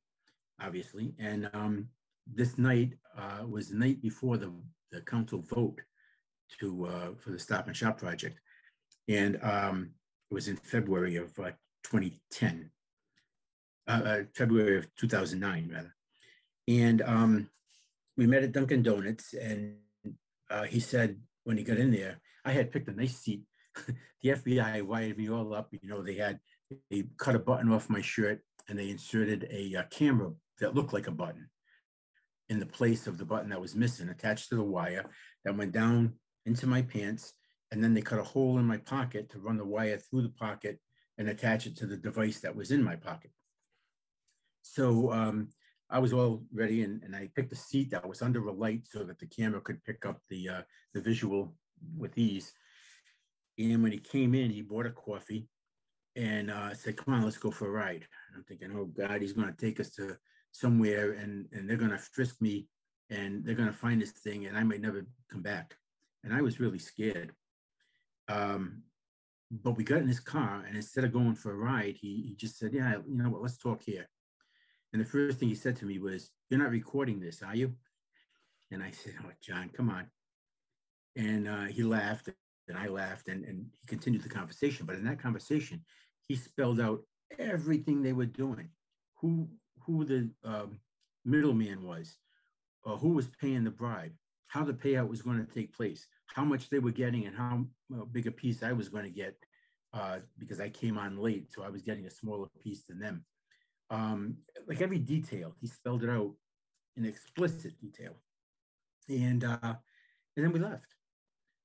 [0.63, 1.13] obviously.
[1.19, 1.87] And um,
[2.31, 4.51] this night uh, was the night before the,
[4.91, 5.81] the council vote
[6.59, 8.39] to uh, for the Stop and Shop project.
[9.07, 9.91] And um,
[10.31, 11.51] it was in February of uh,
[11.83, 12.71] 2010,
[13.87, 15.95] uh, uh, February of 2009, rather.
[16.67, 17.49] And um,
[18.15, 19.75] we met at Dunkin' Donuts, and
[20.69, 23.41] he said when he got in there, I had picked a nice seat.
[24.21, 25.69] the FBI wired me all up.
[25.71, 26.39] You know, they had
[26.89, 31.07] they cut a button off my shirt and they inserted a camera that looked like
[31.07, 31.49] a button
[32.49, 35.05] in the place of the button that was missing, attached to the wire
[35.45, 36.13] that went down
[36.45, 37.33] into my pants.
[37.71, 40.29] And then they cut a hole in my pocket to run the wire through the
[40.29, 40.79] pocket
[41.17, 43.31] and attach it to the device that was in my pocket.
[44.61, 45.49] So um,
[45.89, 48.85] I was all ready and, and I picked a seat that was under a light
[48.85, 50.61] so that the camera could pick up the, uh,
[50.93, 51.55] the visual
[51.97, 52.53] with ease.
[53.57, 55.47] And when he came in, he bought a coffee
[56.15, 58.05] and uh, said, come on, let's go for a ride.
[58.27, 60.17] And I'm thinking, oh God, he's going to take us to
[60.53, 62.67] somewhere and, and they're going to frisk me
[63.09, 65.75] and they're going to find this thing and I might never come back.
[66.23, 67.33] And I was really scared.
[68.29, 68.83] Um,
[69.51, 72.35] but we got in his car and instead of going for a ride, he, he
[72.35, 74.07] just said, yeah, you know what, let's talk here.
[74.93, 77.73] And the first thing he said to me was, You're not recording this, are you?
[78.71, 80.05] And I said, Oh, John, come on.
[81.15, 82.29] And uh, he laughed
[82.67, 84.85] and I laughed and, and he continued the conversation.
[84.85, 85.83] But in that conversation,
[86.27, 87.01] he spelled out
[87.39, 88.69] everything they were doing,
[89.15, 89.49] who,
[89.85, 90.79] who the um,
[91.25, 92.17] middleman was,
[92.85, 94.13] uh, who was paying the bribe,
[94.47, 97.65] how the payout was going to take place, how much they were getting, and how
[98.11, 99.35] big a piece I was going to get
[99.93, 101.51] uh, because I came on late.
[101.51, 103.25] So I was getting a smaller piece than them
[103.93, 105.55] um, like every detail.
[105.61, 106.33] He spelled it out
[106.97, 108.13] in explicit detail.
[109.07, 109.75] And uh,
[110.35, 110.95] and then we left.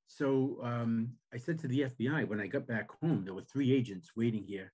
[0.07, 3.73] So um, I said to the FBI when I got back home, there were three
[3.73, 4.73] agents waiting here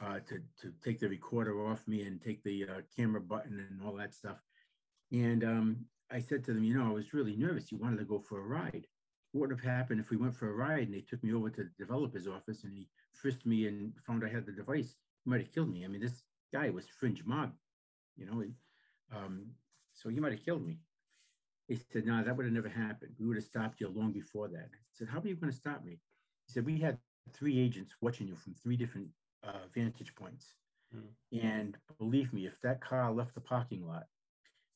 [0.00, 3.80] uh, to to take the recorder off me and take the uh, camera button and
[3.86, 4.38] all that stuff.
[5.12, 5.76] And um,
[6.10, 7.70] I said to them, you know, I was really nervous.
[7.70, 8.86] You wanted to go for a ride.
[9.32, 11.48] What would have happened if we went for a ride and they took me over
[11.50, 14.94] to the developer's office and he frisked me and found I had the device?
[15.24, 15.84] He might have killed me.
[15.84, 16.22] I mean, this
[16.52, 17.52] guy was fringe mob,
[18.16, 18.44] you know.
[19.16, 19.46] Um,
[19.94, 20.78] so he might have killed me.
[21.68, 23.12] He said, no, that would have never happened.
[23.18, 24.68] We would have stopped you long before that.
[24.72, 25.98] I said, how are you going to stop me?
[26.46, 26.98] He said, we had
[27.32, 29.08] three agents watching you from three different
[29.46, 30.54] uh, vantage points.
[30.94, 31.42] Mm.
[31.42, 34.04] And believe me, if that car left the parking lot,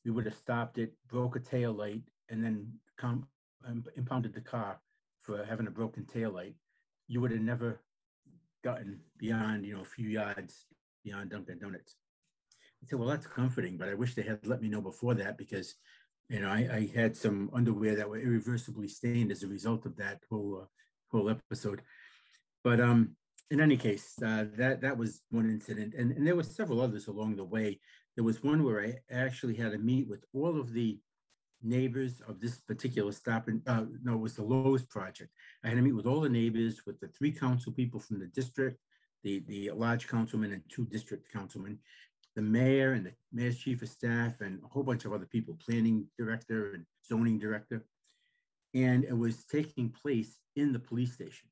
[0.05, 3.27] we would have stopped it, broke a tail light, and then com-
[3.67, 4.79] um, impounded the car
[5.21, 6.55] for having a broken tail light.
[7.07, 7.81] You would have never
[8.63, 10.65] gotten beyond, you know, a few yards
[11.03, 11.95] beyond Dunkin' Donuts.
[12.83, 15.37] I said, well, that's comforting, but I wish they had let me know before that
[15.37, 15.75] because,
[16.29, 19.95] you know, I, I had some underwear that were irreversibly stained as a result of
[19.97, 20.65] that whole uh,
[21.11, 21.81] whole episode.
[22.63, 23.15] But um,
[23.49, 27.07] in any case, uh, that that was one incident, and, and there were several others
[27.07, 27.79] along the way.
[28.15, 30.99] There was one where I actually had to meet with all of the
[31.61, 35.31] neighbors of this particular stop and uh, no, it was the Lowe's project.
[35.63, 38.27] I had to meet with all the neighbors, with the three council people from the
[38.27, 38.79] district,
[39.23, 41.79] the, the large councilman and two district councilmen,
[42.35, 45.57] the mayor and the mayor's chief of staff and a whole bunch of other people,
[45.63, 47.83] planning director and zoning director.
[48.73, 51.49] And it was taking place in the police station.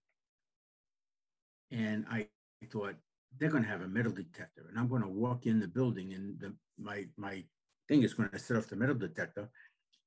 [1.71, 2.27] And I
[2.71, 2.95] thought,
[3.37, 6.13] they're going to have a metal detector and I'm going to walk in the building
[6.13, 7.43] and the, my, my
[7.87, 9.49] thing is going to set off the metal detector.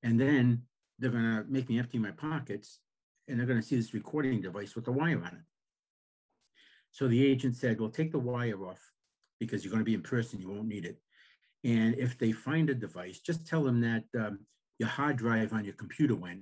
[0.03, 0.63] And then
[0.99, 2.81] they're going to make me empty my pockets
[3.27, 5.45] and they're going to see this recording device with a wire on it.
[6.91, 8.81] So the agent said, well, take the wire off
[9.39, 10.99] because you're going to be in person, you won't need it.
[11.65, 14.41] And if they find a device, just tell them that um,
[14.79, 16.41] your hard drive on your computer went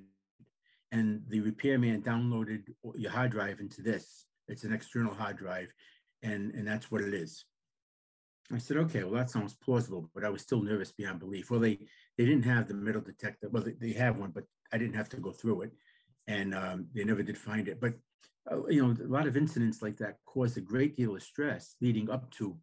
[0.93, 2.63] and the repairman downloaded
[2.95, 4.27] your hard drive into this.
[4.49, 5.73] It's an external hard drive,
[6.23, 7.45] and, and that's what it is.
[8.53, 11.51] I said, okay, well, that sounds plausible, but I was still nervous beyond belief.
[11.51, 11.79] Well, they,
[12.17, 13.49] they didn't have the metal detector.
[13.49, 15.73] Well, they, they have one, but I didn't have to go through it.
[16.29, 17.81] And um, they never did find it.
[17.81, 17.95] But
[18.51, 21.75] uh, you know, a lot of incidents like that cause a great deal of stress
[21.81, 22.57] leading up to,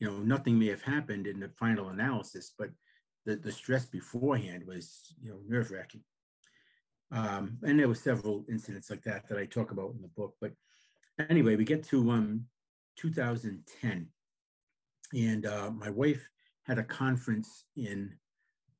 [0.00, 2.70] you know, nothing may have happened in the final analysis, but
[3.24, 6.02] the, the stress beforehand was, you know, nerve wracking.
[7.10, 10.34] Um, and there were several incidents like that that I talk about in the book.
[10.40, 10.52] But
[11.28, 12.44] anyway, we get to um,
[12.96, 14.06] 2010,
[15.14, 16.28] and uh, my wife
[16.66, 18.14] had a conference in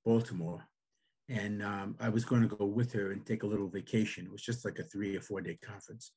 [0.04, 0.62] Baltimore,
[1.28, 4.26] and um, I was going to go with her and take a little vacation.
[4.26, 6.12] It was just like a three or four day conference,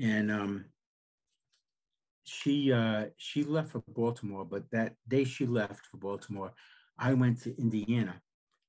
[0.00, 0.64] and um,
[2.24, 4.44] she uh, she left for Baltimore.
[4.44, 6.52] But that day she left for Baltimore,
[6.98, 8.20] I went to Indiana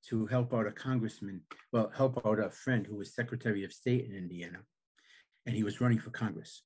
[0.07, 1.41] to help out a congressman,
[1.73, 4.59] well, help out a friend who was Secretary of State in Indiana,
[5.45, 6.63] and he was running for Congress.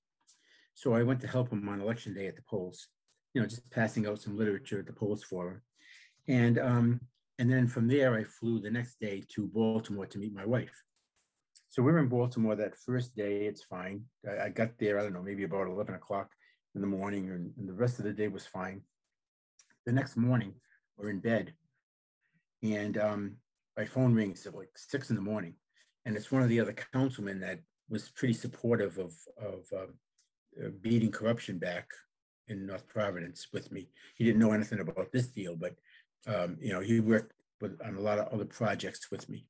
[0.75, 2.87] So I went to help him on election day at the polls,
[3.33, 5.61] you know, just passing out some literature at the polls for him.
[6.27, 6.99] And um,
[7.39, 10.83] and then from there, I flew the next day to Baltimore to meet my wife.
[11.69, 13.47] So we are in Baltimore that first day.
[13.47, 14.03] It's fine.
[14.27, 16.29] I, I got there, I don't know, maybe about 11 o'clock
[16.75, 18.81] in the morning, and, and the rest of the day was fine.
[19.85, 20.53] The next morning,
[20.97, 21.53] we're in bed,
[22.61, 23.35] and um,
[23.75, 25.55] my phone rings at like six in the morning,
[26.05, 27.59] and it's one of the other councilmen that
[27.89, 29.95] was pretty supportive of of um,
[30.61, 31.87] uh, beating corruption back
[32.47, 33.89] in North Providence with me.
[34.15, 35.75] He didn't know anything about this deal, but
[36.27, 39.45] um, you know, he worked with, on a lot of other projects with me.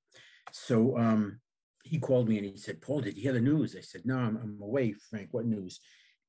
[0.51, 1.39] So um,
[1.83, 3.75] he called me and he said, Paul, did you hear the news?
[3.75, 5.29] I said, no, I'm, I'm away, Frank.
[5.31, 5.79] What news?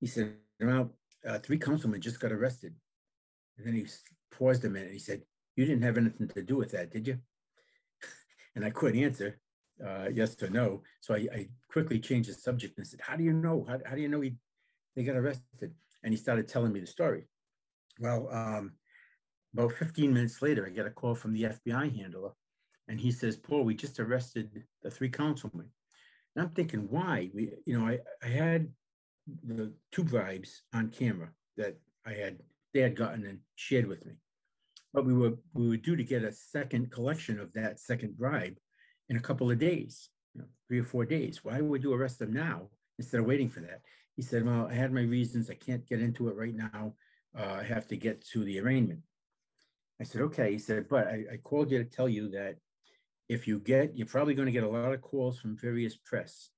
[0.00, 0.90] He said, well,
[1.28, 2.74] uh, three councilmen just got arrested.
[3.56, 3.86] And then he
[4.30, 5.22] paused a minute and he said,
[5.56, 7.18] you didn't have anything to do with that, did you?
[8.56, 9.38] and I couldn't answer
[9.84, 10.82] uh, yes or no.
[11.00, 13.64] So I, I, quickly changed the subject and said, how do you know?
[13.68, 14.34] How, how do you know he,
[14.94, 15.74] they got arrested?
[16.02, 17.24] And he started telling me the story.
[17.98, 18.72] Well, um,
[19.54, 22.30] about 15 minutes later, I get a call from the FBI handler,
[22.88, 25.68] and he says, Paul, we just arrested the three councilmen.
[26.34, 27.30] And I'm thinking, why?
[27.32, 28.68] We, you know, I, I had
[29.46, 32.38] the two bribes on camera that I had,
[32.74, 34.14] they had gotten and shared with me.
[34.92, 38.56] But we were, we were due to get a second collection of that second bribe
[39.08, 41.44] in a couple of days, you know, three or four days.
[41.44, 42.68] Why would you arrest them now
[42.98, 43.80] instead of waiting for that?
[44.16, 45.50] He said, well, I had my reasons.
[45.50, 46.94] I can't get into it right now.
[47.36, 49.00] Uh, I have to get to the arraignment.
[50.00, 50.52] I said, okay.
[50.52, 52.56] He said, but I, I called you to tell you that
[53.28, 56.50] if you get, you're probably going to get a lot of calls from various press.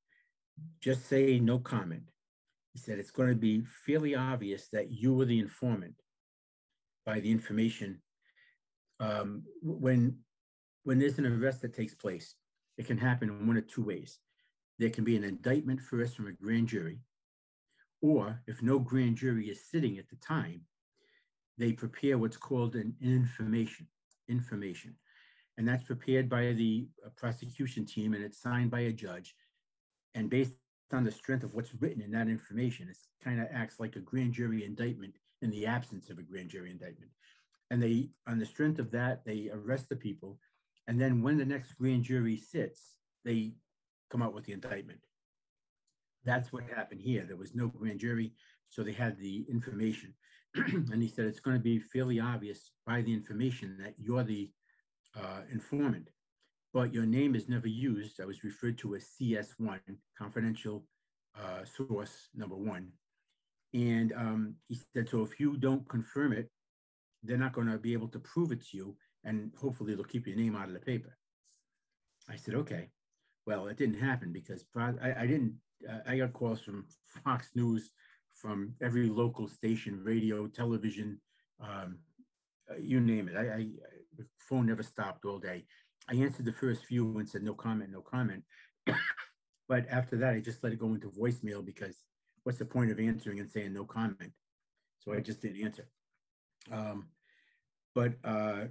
[0.80, 2.10] Just say no comment.
[2.72, 5.94] He said, it's going to be fairly obvious that you were the informant
[7.06, 8.02] by the information.
[9.00, 10.18] Um, when,
[10.84, 12.34] when there's an arrest that takes place,
[12.76, 14.18] it can happen in one of two ways.
[14.78, 16.98] There can be an indictment first from a grand jury,
[18.02, 20.62] or if no grand jury is sitting at the time,
[21.58, 23.86] they prepare what's called an information,
[24.28, 24.94] information.
[25.58, 29.34] And that's prepared by the uh, prosecution team and it's signed by a judge.
[30.14, 30.52] And based
[30.92, 34.00] on the strength of what's written in that information, it kind of acts like a
[34.00, 37.10] grand jury indictment in the absence of a grand jury indictment.
[37.70, 40.38] And they, on the strength of that, they arrest the people.
[40.88, 43.54] And then when the next grand jury sits, they
[44.10, 45.00] come out with the indictment.
[46.26, 47.24] That's what happened here.
[47.26, 48.32] There was no grand jury,
[48.68, 50.12] so they had the information.
[50.54, 54.50] and he said it's going to be fairly obvious by the information that you're the
[55.16, 56.10] uh, informant,
[56.74, 58.20] but your name is never used.
[58.20, 59.80] I was referred to as CS1,
[60.18, 60.84] confidential
[61.40, 62.90] uh, source number one.
[63.72, 66.50] And um, he said, so if you don't confirm it,
[67.22, 70.26] they're not going to be able to prove it to you, and hopefully they'll keep
[70.26, 71.16] your name out of the paper.
[72.28, 72.88] I said, okay.
[73.46, 75.54] Well, it didn't happen because I, I didn't,
[76.06, 76.86] I got calls from
[77.24, 77.90] Fox News
[78.30, 81.20] from every local station, radio, television,
[81.60, 81.98] um,
[82.80, 83.36] you name it.
[83.36, 83.68] I, I,
[84.16, 85.64] the phone never stopped all day.
[86.08, 88.44] I answered the first few and said no comment, no comment.
[89.68, 91.96] but after that, I just let it go into voicemail because
[92.44, 94.32] what's the point of answering and saying no comment?
[95.00, 95.88] So I just didn't answer.
[96.70, 97.08] Um,
[97.94, 98.66] but uh,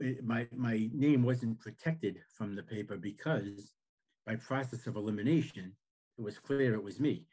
[0.00, 3.72] it, my my name wasn't protected from the paper because
[4.26, 5.72] by process of elimination,
[6.18, 7.26] it was clear it was me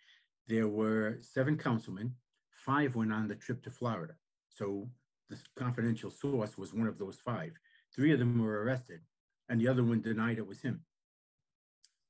[0.50, 2.16] there were seven councilmen,
[2.50, 4.16] five went on the trip to Florida.
[4.50, 4.90] So
[5.30, 7.54] the confidential source was one of those five.
[7.96, 9.02] Three of them were arrested,
[9.48, 10.82] and the other one denied it was him.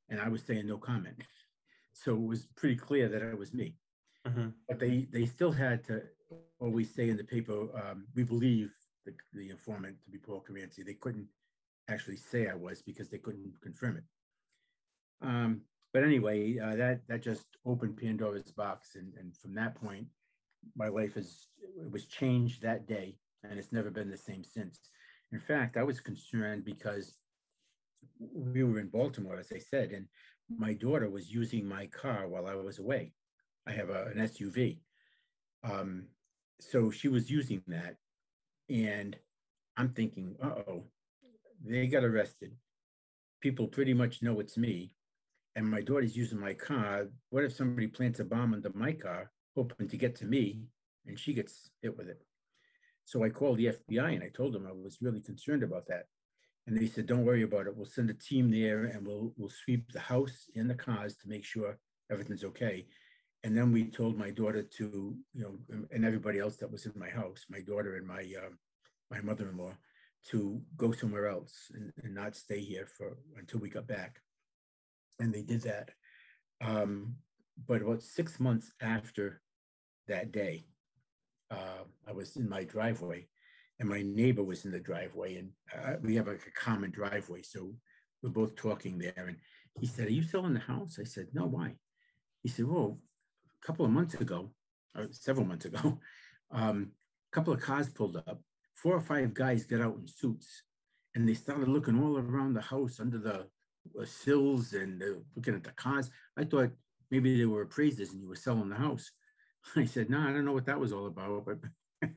[0.10, 1.22] And I was saying no comment.
[1.94, 3.76] So it was pretty clear that it was me.
[4.26, 4.50] Mm-hmm.
[4.68, 6.04] But they they still had to
[6.60, 8.74] always say in the paper, um, we believe
[9.06, 10.86] the, the informant to be Paul Caranci.
[10.86, 11.28] They couldn't
[11.90, 14.04] actually say I was because they couldn't confirm it.
[15.22, 15.62] Um,
[15.94, 20.08] but anyway, uh, that that just opened Pandora's box, and and from that point,
[20.76, 21.48] my life is
[21.84, 24.80] it was changed that day, and it's never been the same since.
[25.32, 27.18] In fact, I was concerned because
[28.34, 30.06] we were in Baltimore, as I said, and
[30.50, 33.14] my daughter was using my car while I was away.
[33.68, 34.80] I have a, an SUV,
[35.64, 36.06] um,
[36.60, 37.96] so she was using that,
[38.70, 39.16] and
[39.76, 40.84] I'm thinking, uh oh,
[41.66, 42.54] they got arrested.
[43.42, 44.92] People pretty much know it's me
[45.56, 47.08] and my daughter's using my car.
[47.30, 50.62] What if somebody plants a bomb under my car, hoping to get to me,
[51.06, 52.22] and she gets hit with it?
[53.06, 56.06] So I called the FBI and I told them I was really concerned about that.
[56.68, 57.76] And they said, don't worry about it.
[57.76, 61.28] We'll send a team there and we'll, we'll sweep the house and the cars to
[61.28, 61.80] make sure
[62.12, 62.86] everything's okay.
[63.44, 65.58] And then we told my daughter to, you know,
[65.92, 68.50] and everybody else that was in my house, my daughter and my, uh,
[69.10, 69.74] my mother-in-law,
[70.30, 74.20] to go somewhere else and, and, not stay here for until we got back.
[75.20, 75.92] And they did that.
[76.62, 77.16] Um,
[77.68, 79.42] but about six months after
[80.08, 80.66] that day,
[81.52, 83.28] uh, I was in my driveway
[83.80, 87.42] and my neighbor was in the driveway and uh, we have like a common driveway.
[87.42, 87.74] So
[88.22, 89.14] we're both talking there.
[89.18, 89.38] And
[89.80, 90.98] he said, are you selling the house?
[91.00, 91.76] I said, no, why?
[92.44, 93.00] He said, well,
[93.62, 94.52] a couple of months ago,
[94.96, 96.00] or several months ago,
[96.52, 96.92] um,
[97.32, 98.42] a couple of cars pulled up.
[98.76, 100.64] Four or five guys got out in suits
[101.16, 103.44] and they started looking all around the house under the uh,
[104.06, 105.02] sills and
[105.36, 106.10] looking at the cars.
[106.38, 106.72] I thought
[107.12, 109.12] maybe they were appraisers and you were selling the house.
[109.76, 111.60] I said, no, I don't know what that was all about, but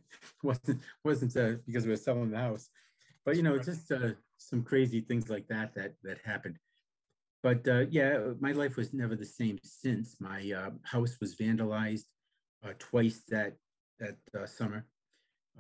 [0.42, 2.68] wasn't wasn't uh, because we were selling the house.
[3.24, 6.58] But you know, just uh, some crazy things like that that that happened.
[7.42, 10.16] But uh, yeah, my life was never the same since.
[10.20, 12.04] My uh, house was vandalized
[12.64, 13.56] uh, twice that
[13.98, 14.86] that uh, summer.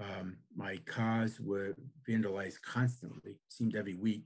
[0.00, 1.74] Um, my cars were
[2.08, 4.24] vandalized constantly, seemed every week.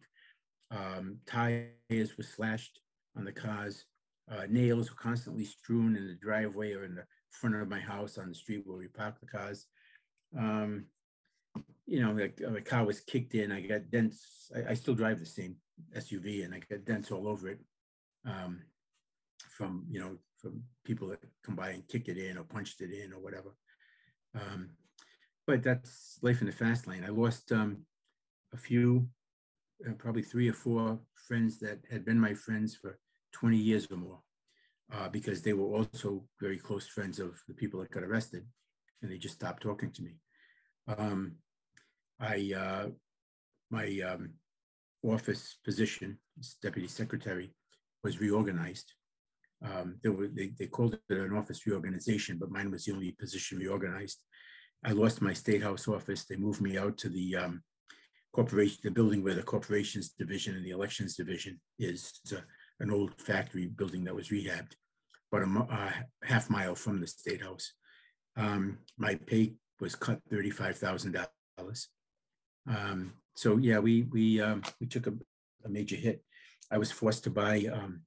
[0.71, 2.81] Um, tires were slashed
[3.17, 3.85] on the cars.
[4.31, 8.19] Uh, nails were constantly strewn in the driveway or in the front of my house
[8.19, 9.67] on the street where we park the cars.
[10.37, 10.87] Um,
[11.87, 13.53] you know, the, the, car was kicked in.
[13.53, 14.51] I got dents.
[14.55, 15.55] I, I, still drive the same
[15.97, 17.61] SUV, and I got dents all over it
[18.27, 18.61] um,
[19.57, 22.91] from you know from people that come by and kicked it in or punched it
[22.91, 23.55] in or whatever.
[24.35, 24.71] Um,
[25.47, 27.05] but that's life in the fast lane.
[27.05, 27.79] I lost um,
[28.53, 29.09] a few,
[29.87, 32.99] uh, probably three or four friends that had been my friends for
[33.33, 34.21] 20 years or more,
[34.93, 38.47] uh, because they were also very close friends of the people that got arrested,
[39.03, 40.13] and they just stopped talking to me.
[40.97, 41.37] Um,
[42.21, 42.87] I uh,
[43.71, 44.31] my um,
[45.03, 47.53] office position as deputy secretary
[48.03, 48.93] was reorganized.
[49.65, 53.13] Um, there were, they, they called it an office reorganization, but mine was the only
[53.13, 54.19] position reorganized.
[54.85, 56.25] I lost my state house office.
[56.25, 57.63] They moved me out to the um,
[58.33, 62.21] corporation, the building where the corporations division and the elections division is.
[62.25, 62.45] It's a,
[62.81, 64.73] an old factory building that was rehabbed,
[65.31, 67.73] but a uh, half mile from the state house.
[68.37, 71.17] Um, my pay was cut thirty-five thousand
[71.59, 71.89] dollars.
[72.69, 75.15] Um, so yeah, we we um, we took a,
[75.65, 76.23] a, major hit.
[76.71, 78.03] I was forced to buy um,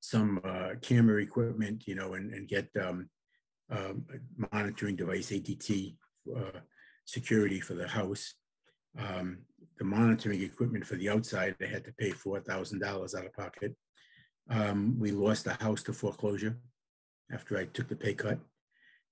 [0.00, 3.08] some uh, camera equipment, you know, and, and get um,
[3.70, 4.04] um,
[4.52, 5.94] monitoring device ADT
[6.36, 6.60] uh,
[7.04, 8.34] security for the house.
[8.98, 9.38] Um,
[9.78, 13.32] the monitoring equipment for the outside, I had to pay four thousand dollars out of
[13.32, 13.74] pocket.
[14.50, 16.58] Um, we lost the house to foreclosure
[17.32, 18.38] after I took the pay cut,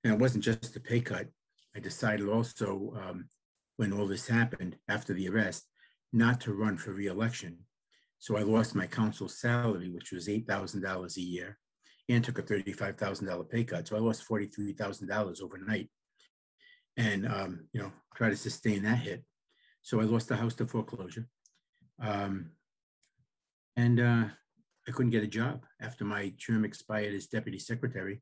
[0.05, 1.29] and it wasn't just the pay cut.
[1.77, 3.29] I decided also um,
[3.77, 5.67] when all this happened after the arrest
[6.13, 7.59] not to run for reelection.
[8.19, 11.59] So I lost my council salary, which was $8,000 a year,
[12.09, 13.87] and took a $35,000 pay cut.
[13.87, 15.89] So I lost $43,000 overnight
[16.97, 19.23] and, um, you know, try to sustain that hit.
[19.89, 21.27] So I lost the house to foreclosure.
[21.99, 22.51] Um,
[23.75, 24.25] and uh,
[24.87, 28.21] I couldn't get a job after my term expired as deputy secretary.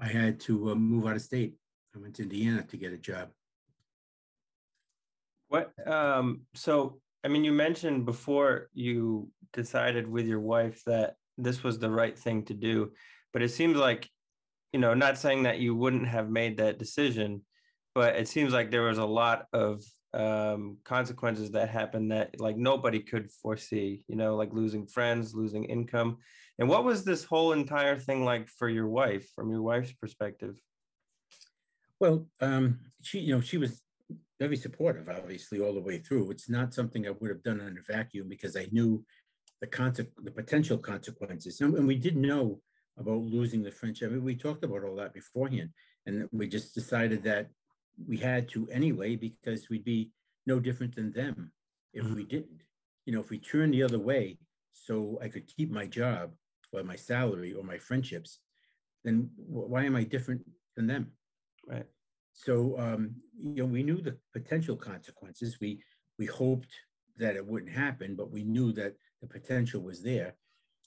[0.00, 1.56] I had to uh, move out of state.
[1.94, 3.28] I went to Indiana to get a job.
[5.48, 5.74] What?
[5.86, 11.78] Um, so, I mean, you mentioned before you decided with your wife that this was
[11.78, 12.92] the right thing to do,
[13.34, 14.08] but it seems like,
[14.72, 17.42] you know, not saying that you wouldn't have made that decision,
[17.94, 19.82] but it seems like there was a lot of
[20.14, 25.64] um, consequences that happened that like nobody could foresee, you know, like losing friends, losing
[25.64, 26.18] income.
[26.58, 30.58] And what was this whole entire thing like for your wife, from your wife's perspective?
[32.00, 33.82] Well, um, she, you know, she was
[34.38, 36.30] very supportive, obviously, all the way through.
[36.30, 39.04] It's not something I would have done in a vacuum because I knew
[39.60, 42.60] the conse- the potential consequences, and, and we did know
[42.98, 44.10] about losing the friendship.
[44.10, 45.70] I mean, we talked about all that beforehand,
[46.04, 47.48] and we just decided that
[48.06, 50.10] we had to anyway because we'd be
[50.46, 51.52] no different than them
[51.92, 52.14] if mm-hmm.
[52.14, 52.62] we didn't.
[53.04, 54.38] You know, if we turned the other way,
[54.72, 56.32] so I could keep my job
[56.72, 58.40] or my salary or my friendships,
[59.04, 60.42] then why am I different
[60.76, 61.12] than them?
[61.66, 61.86] Right.
[62.32, 65.58] So um, you know, we knew the potential consequences.
[65.60, 65.82] We
[66.18, 66.72] we hoped
[67.16, 70.34] that it wouldn't happen, but we knew that the potential was there.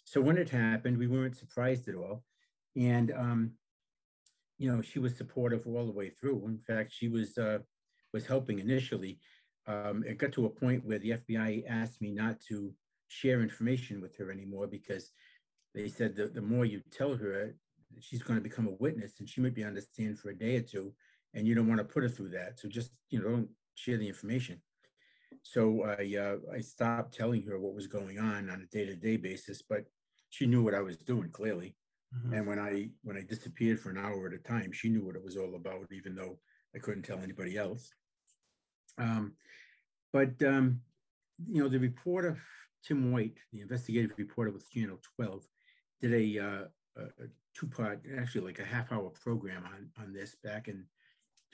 [0.03, 2.23] So when it happened, we weren't surprised at all,
[2.75, 3.51] and um,
[4.59, 6.45] you know, she was supportive all the way through.
[6.45, 7.59] In fact, she was uh,
[8.13, 9.19] was helping initially.
[9.65, 12.71] Um, it got to a point where the FBI asked me not to
[13.07, 15.11] share information with her anymore because
[15.73, 17.55] they said that the more you tell her,
[17.99, 20.35] she's going to become a witness and she might be on the stand for a
[20.35, 20.93] day or two
[21.33, 22.59] and you don't want to put her through that.
[22.59, 24.61] So just, you know, don't share the information.
[25.43, 28.95] So I uh, I stopped telling her what was going on on a day to
[28.95, 29.85] day basis, but
[30.29, 31.75] she knew what I was doing clearly.
[32.15, 32.33] Mm-hmm.
[32.33, 35.15] And when I when I disappeared for an hour at a time, she knew what
[35.15, 36.39] it was all about, even though
[36.75, 37.91] I couldn't tell anybody else.
[38.97, 39.33] Um,
[40.11, 40.81] but um,
[41.47, 42.37] you know, the reporter
[42.83, 45.43] Tim White, the investigative reporter with Channel 12,
[46.01, 46.63] did a, uh,
[46.97, 50.85] a two-part, actually like a half-hour program on on this back in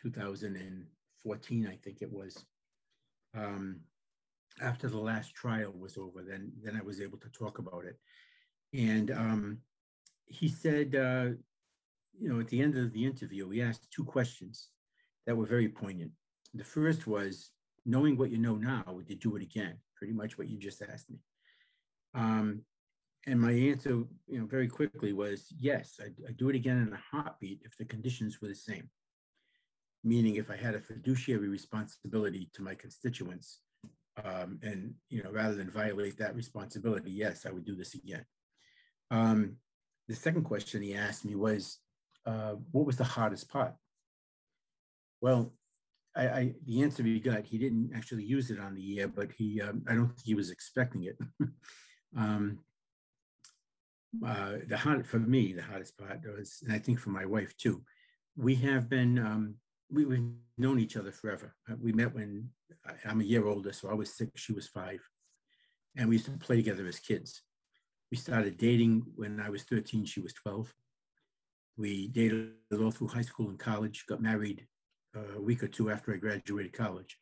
[0.02, 2.46] 2014, I think it was.
[3.36, 3.82] Um,
[4.62, 8.00] after the last trial was over, then then I was able to talk about it,
[8.74, 9.58] and um,
[10.28, 11.36] he said, uh,
[12.20, 14.70] you know, at the end of the interview, he asked two questions
[15.26, 16.12] that were very poignant.
[16.54, 17.52] The first was,
[17.86, 19.76] knowing what you know now, would you do it again?
[19.96, 21.20] Pretty much what you just asked me.
[22.14, 22.62] Um,
[23.28, 23.90] and my answer,
[24.28, 27.76] you know, very quickly was yes, I'd, I'd, do it again in a heartbeat if
[27.78, 28.90] the conditions were the same.
[30.04, 33.60] Meaning, if I had a fiduciary responsibility to my constituents,
[34.24, 38.26] um, and you know, rather than violate that responsibility, yes, I would do this again.
[39.10, 39.58] Um,
[40.08, 41.80] the second question he asked me was,
[42.26, 43.74] uh, "What was the hardest part?"
[45.22, 45.54] Well,
[46.16, 49.32] I, I, the answer he got, he didn't actually use it on the year, but
[49.32, 51.18] he, um, I don't think he was expecting it.
[52.18, 52.60] um,
[54.26, 57.56] uh, the hard for me, the hardest part was, and I think for my wife
[57.58, 57.82] too,
[58.38, 59.56] we have been, um,
[59.92, 60.24] we, have
[60.58, 61.54] known each other forever.
[61.70, 62.50] Uh, we met when
[63.06, 65.02] I'm a year older, so I was six, she was five.
[65.98, 67.42] And we used to play together as kids.
[68.16, 70.74] We started dating when I was 13, she was 12.
[71.76, 74.66] We dated all through high school and college, got married
[75.36, 77.20] a week or two after I graduated college.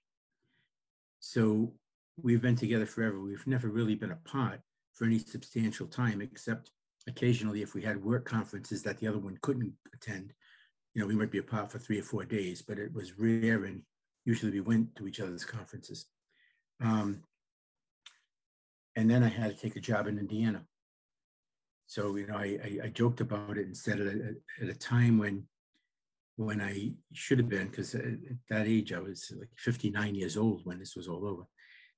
[1.20, 1.74] So
[2.22, 3.20] we've been together forever.
[3.20, 4.60] We've never really been apart
[4.94, 6.70] for any substantial time, except
[7.08, 10.32] occasionally if we had work conferences that the other one couldn't attend.
[10.94, 13.66] You know, we might be apart for three or four days, but it was rare,
[13.66, 13.82] and
[14.26, 16.06] usually we went to each other's conferences.
[16.80, 17.24] Um,
[18.96, 20.68] and then I had to take a job in Indiana.
[21.94, 24.74] So you know, I, I, I joked about it and said at a, at a
[24.74, 25.44] time when
[26.38, 28.04] when I should have been, because at
[28.50, 31.44] that age I was like 59 years old when this was all over.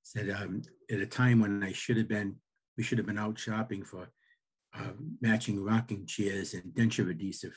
[0.04, 2.36] Said um, at a time when I should have been,
[2.76, 4.10] we should have been out shopping for
[4.78, 4.92] uh,
[5.22, 7.56] matching rocking chairs and denture adhesive.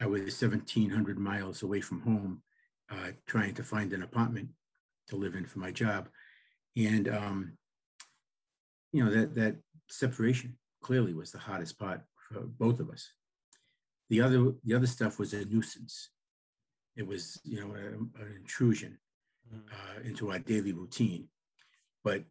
[0.00, 2.42] I was 1,700 miles away from home,
[2.90, 4.48] uh, trying to find an apartment
[5.06, 6.08] to live in for my job,
[6.76, 7.52] and um,
[8.90, 9.56] you know that that
[9.88, 13.10] separation clearly was the hardest part for both of us.
[14.10, 16.10] The other, the other stuff was a nuisance.
[16.94, 18.98] It was, you know, a, an intrusion
[19.52, 19.62] mm.
[19.72, 21.28] uh, into our daily routine,
[22.04, 22.22] but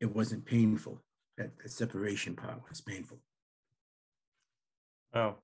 [0.00, 1.02] it wasn't painful.
[1.38, 3.18] That, that separation part was painful.
[5.14, 5.36] Oh,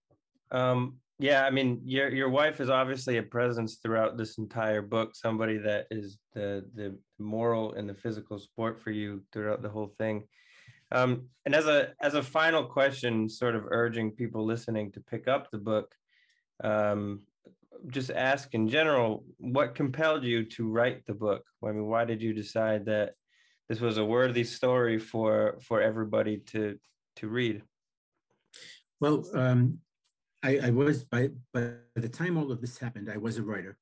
[0.50, 1.46] um, yeah.
[1.46, 5.08] I mean, your your wife is obviously a presence throughout this entire book.
[5.14, 9.92] Somebody that is the the moral and the physical support for you throughout the whole
[9.98, 10.24] thing.
[10.92, 15.26] Um, and as a as a final question, sort of urging people listening to pick
[15.26, 15.94] up the book,
[16.62, 17.22] um,
[17.88, 21.44] just ask in general, what compelled you to write the book?
[21.64, 23.14] I mean, why did you decide that
[23.68, 26.78] this was a worthy story for for everybody to
[27.16, 27.62] to read?
[29.00, 29.80] Well, um,
[30.42, 33.76] I, I, was by by the time all of this happened, I was a writer.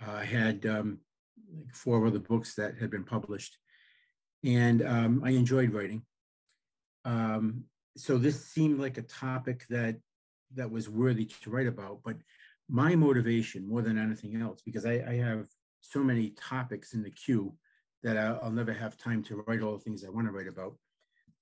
[0.00, 0.98] Uh, I had um,
[1.58, 3.58] like four other books that had been published,
[4.44, 6.02] and um, I enjoyed writing.
[7.06, 7.64] Um,
[7.96, 9.96] so this seemed like a topic that
[10.54, 12.00] that was worthy to write about.
[12.04, 12.16] But
[12.68, 15.46] my motivation, more than anything else, because I, I have
[15.80, 17.54] so many topics in the queue
[18.02, 20.48] that I'll, I'll never have time to write all the things I want to write
[20.48, 20.76] about.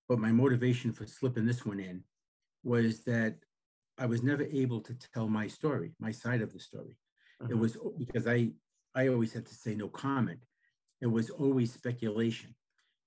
[0.09, 2.05] But my motivation for slipping this one in
[2.63, 3.37] was that
[3.99, 6.99] I was never able to tell my story, my side of the story.
[7.41, 7.53] Uh-huh.
[7.53, 8.51] It was because I
[8.95, 10.41] I always had to say no comment.
[11.01, 12.55] It was always speculation.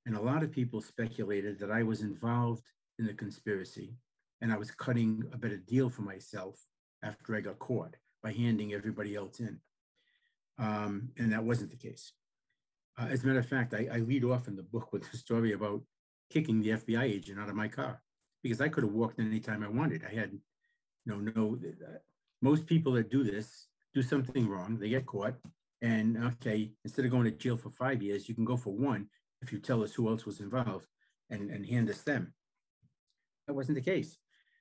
[0.07, 2.63] And a lot of people speculated that I was involved
[2.97, 3.93] in the conspiracy
[4.39, 6.65] and I was cutting a better deal for myself
[7.03, 9.59] after I got caught by handing everybody else in.
[10.59, 12.13] Um, and that wasn't the case.
[12.97, 15.17] Uh, as a matter of fact, I, I, lead off in the book with a
[15.17, 15.81] story about
[16.31, 18.01] kicking the FBI agent out of my car
[18.41, 20.03] because I could have walked anytime I wanted.
[20.09, 20.31] I had
[21.05, 21.97] no, no, uh,
[22.41, 25.35] most people that do this do something wrong, they get caught,
[25.81, 29.07] and okay, instead of going to jail for five years, you can go for one
[29.41, 30.87] if you tell us who else was involved
[31.29, 32.33] and, and hand us them.
[33.47, 34.17] That wasn't the case.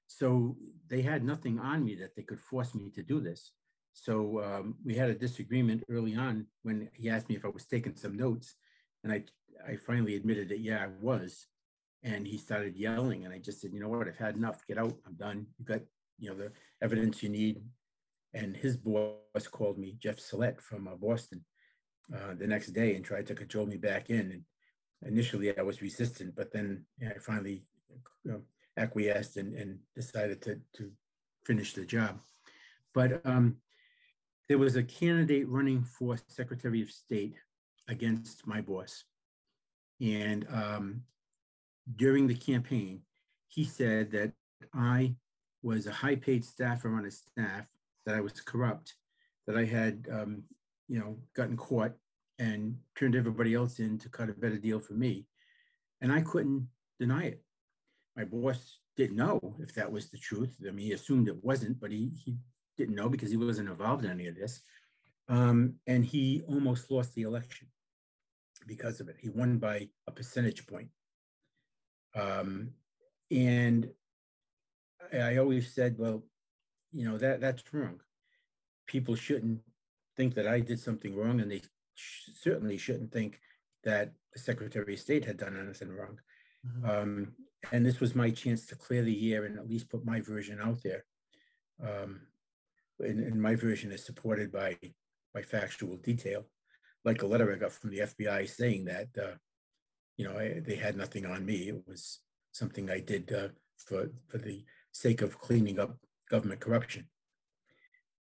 [0.06, 0.56] So
[0.88, 3.50] they had nothing on me that they could force me to do this.
[3.92, 7.64] So um, we had a disagreement early on when he asked me if I was
[7.64, 8.54] taking some notes.
[9.02, 9.24] And I,
[9.66, 11.46] I finally admitted that, yeah, I was.
[12.02, 13.24] And he started yelling.
[13.24, 14.66] And I just said, you know what, I've had enough.
[14.66, 14.94] Get out.
[15.06, 15.46] I'm done.
[15.58, 15.80] You've got,
[16.18, 17.62] you know, the evidence you need.
[18.34, 21.44] And his boss called me, Jeff Sillett from uh, Boston,
[22.14, 24.20] uh, the next day and tried to cajole me back in.
[24.30, 24.42] And
[25.04, 27.64] initially I was resistant, but then I finally
[28.76, 30.90] acquiesced and, and decided to, to
[31.44, 32.18] finish the job.
[32.94, 33.56] But um,
[34.48, 37.36] there was a candidate running for Secretary of State
[37.88, 39.04] against my boss.
[40.00, 41.02] And um,
[41.96, 43.02] during the campaign,
[43.48, 44.32] he said that
[44.74, 45.14] I
[45.62, 47.66] was a high paid staffer on his staff,
[48.04, 48.94] that I was corrupt,
[49.46, 50.42] that I had, um,
[50.88, 51.92] you know, gotten caught
[52.38, 55.26] and turned everybody else in to cut a better deal for me.
[56.00, 56.68] And I couldn't
[56.98, 57.42] deny it.
[58.16, 60.56] My boss didn't know if that was the truth.
[60.66, 62.36] I mean, he assumed it wasn't, but he, he
[62.76, 64.62] didn't know because he wasn't involved in any of this.
[65.28, 67.68] Um, and he almost lost the election
[68.66, 69.16] because of it.
[69.18, 70.88] He won by a percentage point.
[72.14, 72.70] Um,
[73.30, 73.90] and
[75.12, 76.22] I, always said, well,
[76.92, 78.00] you know, that that's wrong.
[78.86, 79.60] People shouldn't
[80.16, 81.62] think that I did something wrong, and they
[81.96, 83.40] certainly shouldn't think
[83.84, 86.18] that the Secretary of State had done anything wrong.
[86.66, 86.90] Mm-hmm.
[86.90, 87.32] Um,
[87.72, 90.60] and this was my chance to clear the air and at least put my version
[90.60, 91.04] out there.
[91.82, 92.20] Um,
[92.98, 94.78] and, and, my version is supported by
[95.34, 96.46] by factual detail,
[97.04, 99.36] like a letter I got from the FBI saying that uh,
[100.16, 101.68] you know I, they had nothing on me.
[101.68, 102.20] It was
[102.52, 105.98] something I did uh, for for the sake of cleaning up
[106.30, 107.08] government corruption.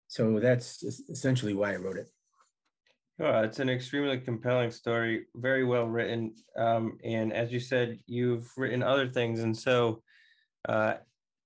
[0.07, 2.09] So that's essentially why I wrote it.
[3.23, 6.33] Oh, it's an extremely compelling story, very well written.
[6.57, 9.41] Um, and as you said, you've written other things.
[9.41, 10.01] And so
[10.67, 10.95] uh,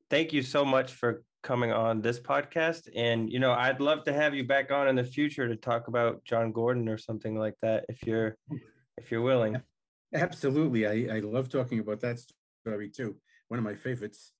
[0.09, 2.87] thank you so much for coming on this podcast.
[2.95, 5.89] And, you know, I'd love to have you back on in the future to talk
[5.89, 8.37] about John Gordon or something like that, if you're,
[8.97, 9.61] if you're willing.
[10.13, 10.87] Absolutely.
[10.87, 12.19] I, I love talking about that
[12.61, 13.17] story too.
[13.49, 14.31] One of my favorites.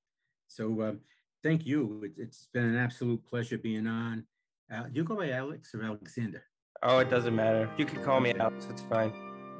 [0.48, 1.00] So um,
[1.44, 2.02] thank you.
[2.18, 4.26] It, has been an absolute pleasure being on.
[4.74, 6.42] Uh, you go by Alex or Alexander?
[6.88, 7.68] Oh, it doesn't matter.
[7.78, 8.68] You can call me Alex.
[8.70, 9.12] It's fine.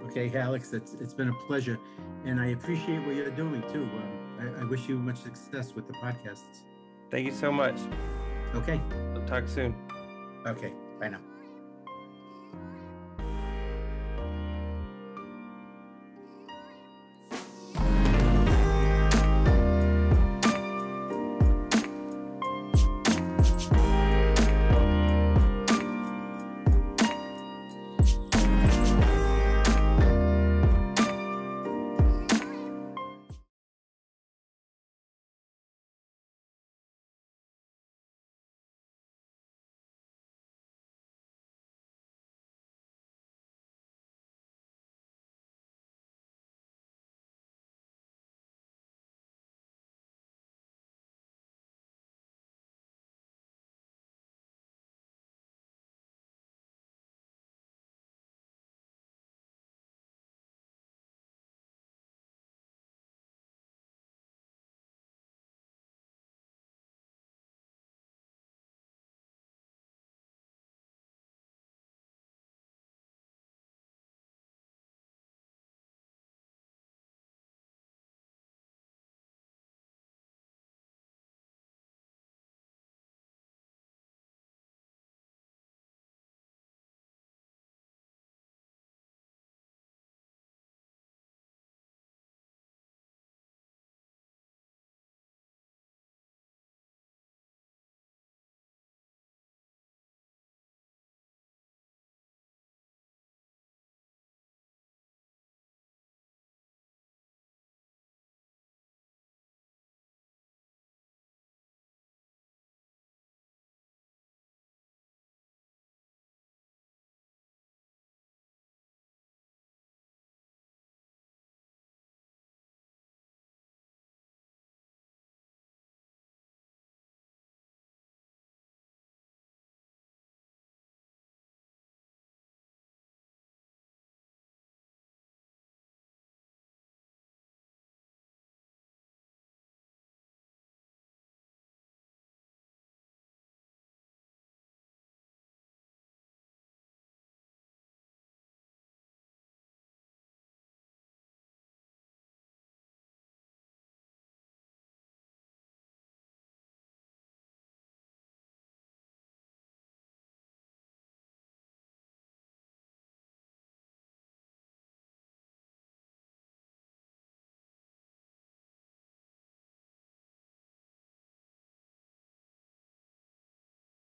[0.04, 1.80] Okay, Alex, it's, it's been a pleasure.
[2.24, 3.82] And I appreciate what you're doing too.
[3.82, 6.62] Um, I, I wish you much success with the podcasts.
[7.10, 7.78] Thank you so much.
[8.54, 8.80] Okay.
[9.14, 9.74] We'll talk soon.
[10.46, 10.74] Okay.
[11.00, 11.35] Bye now.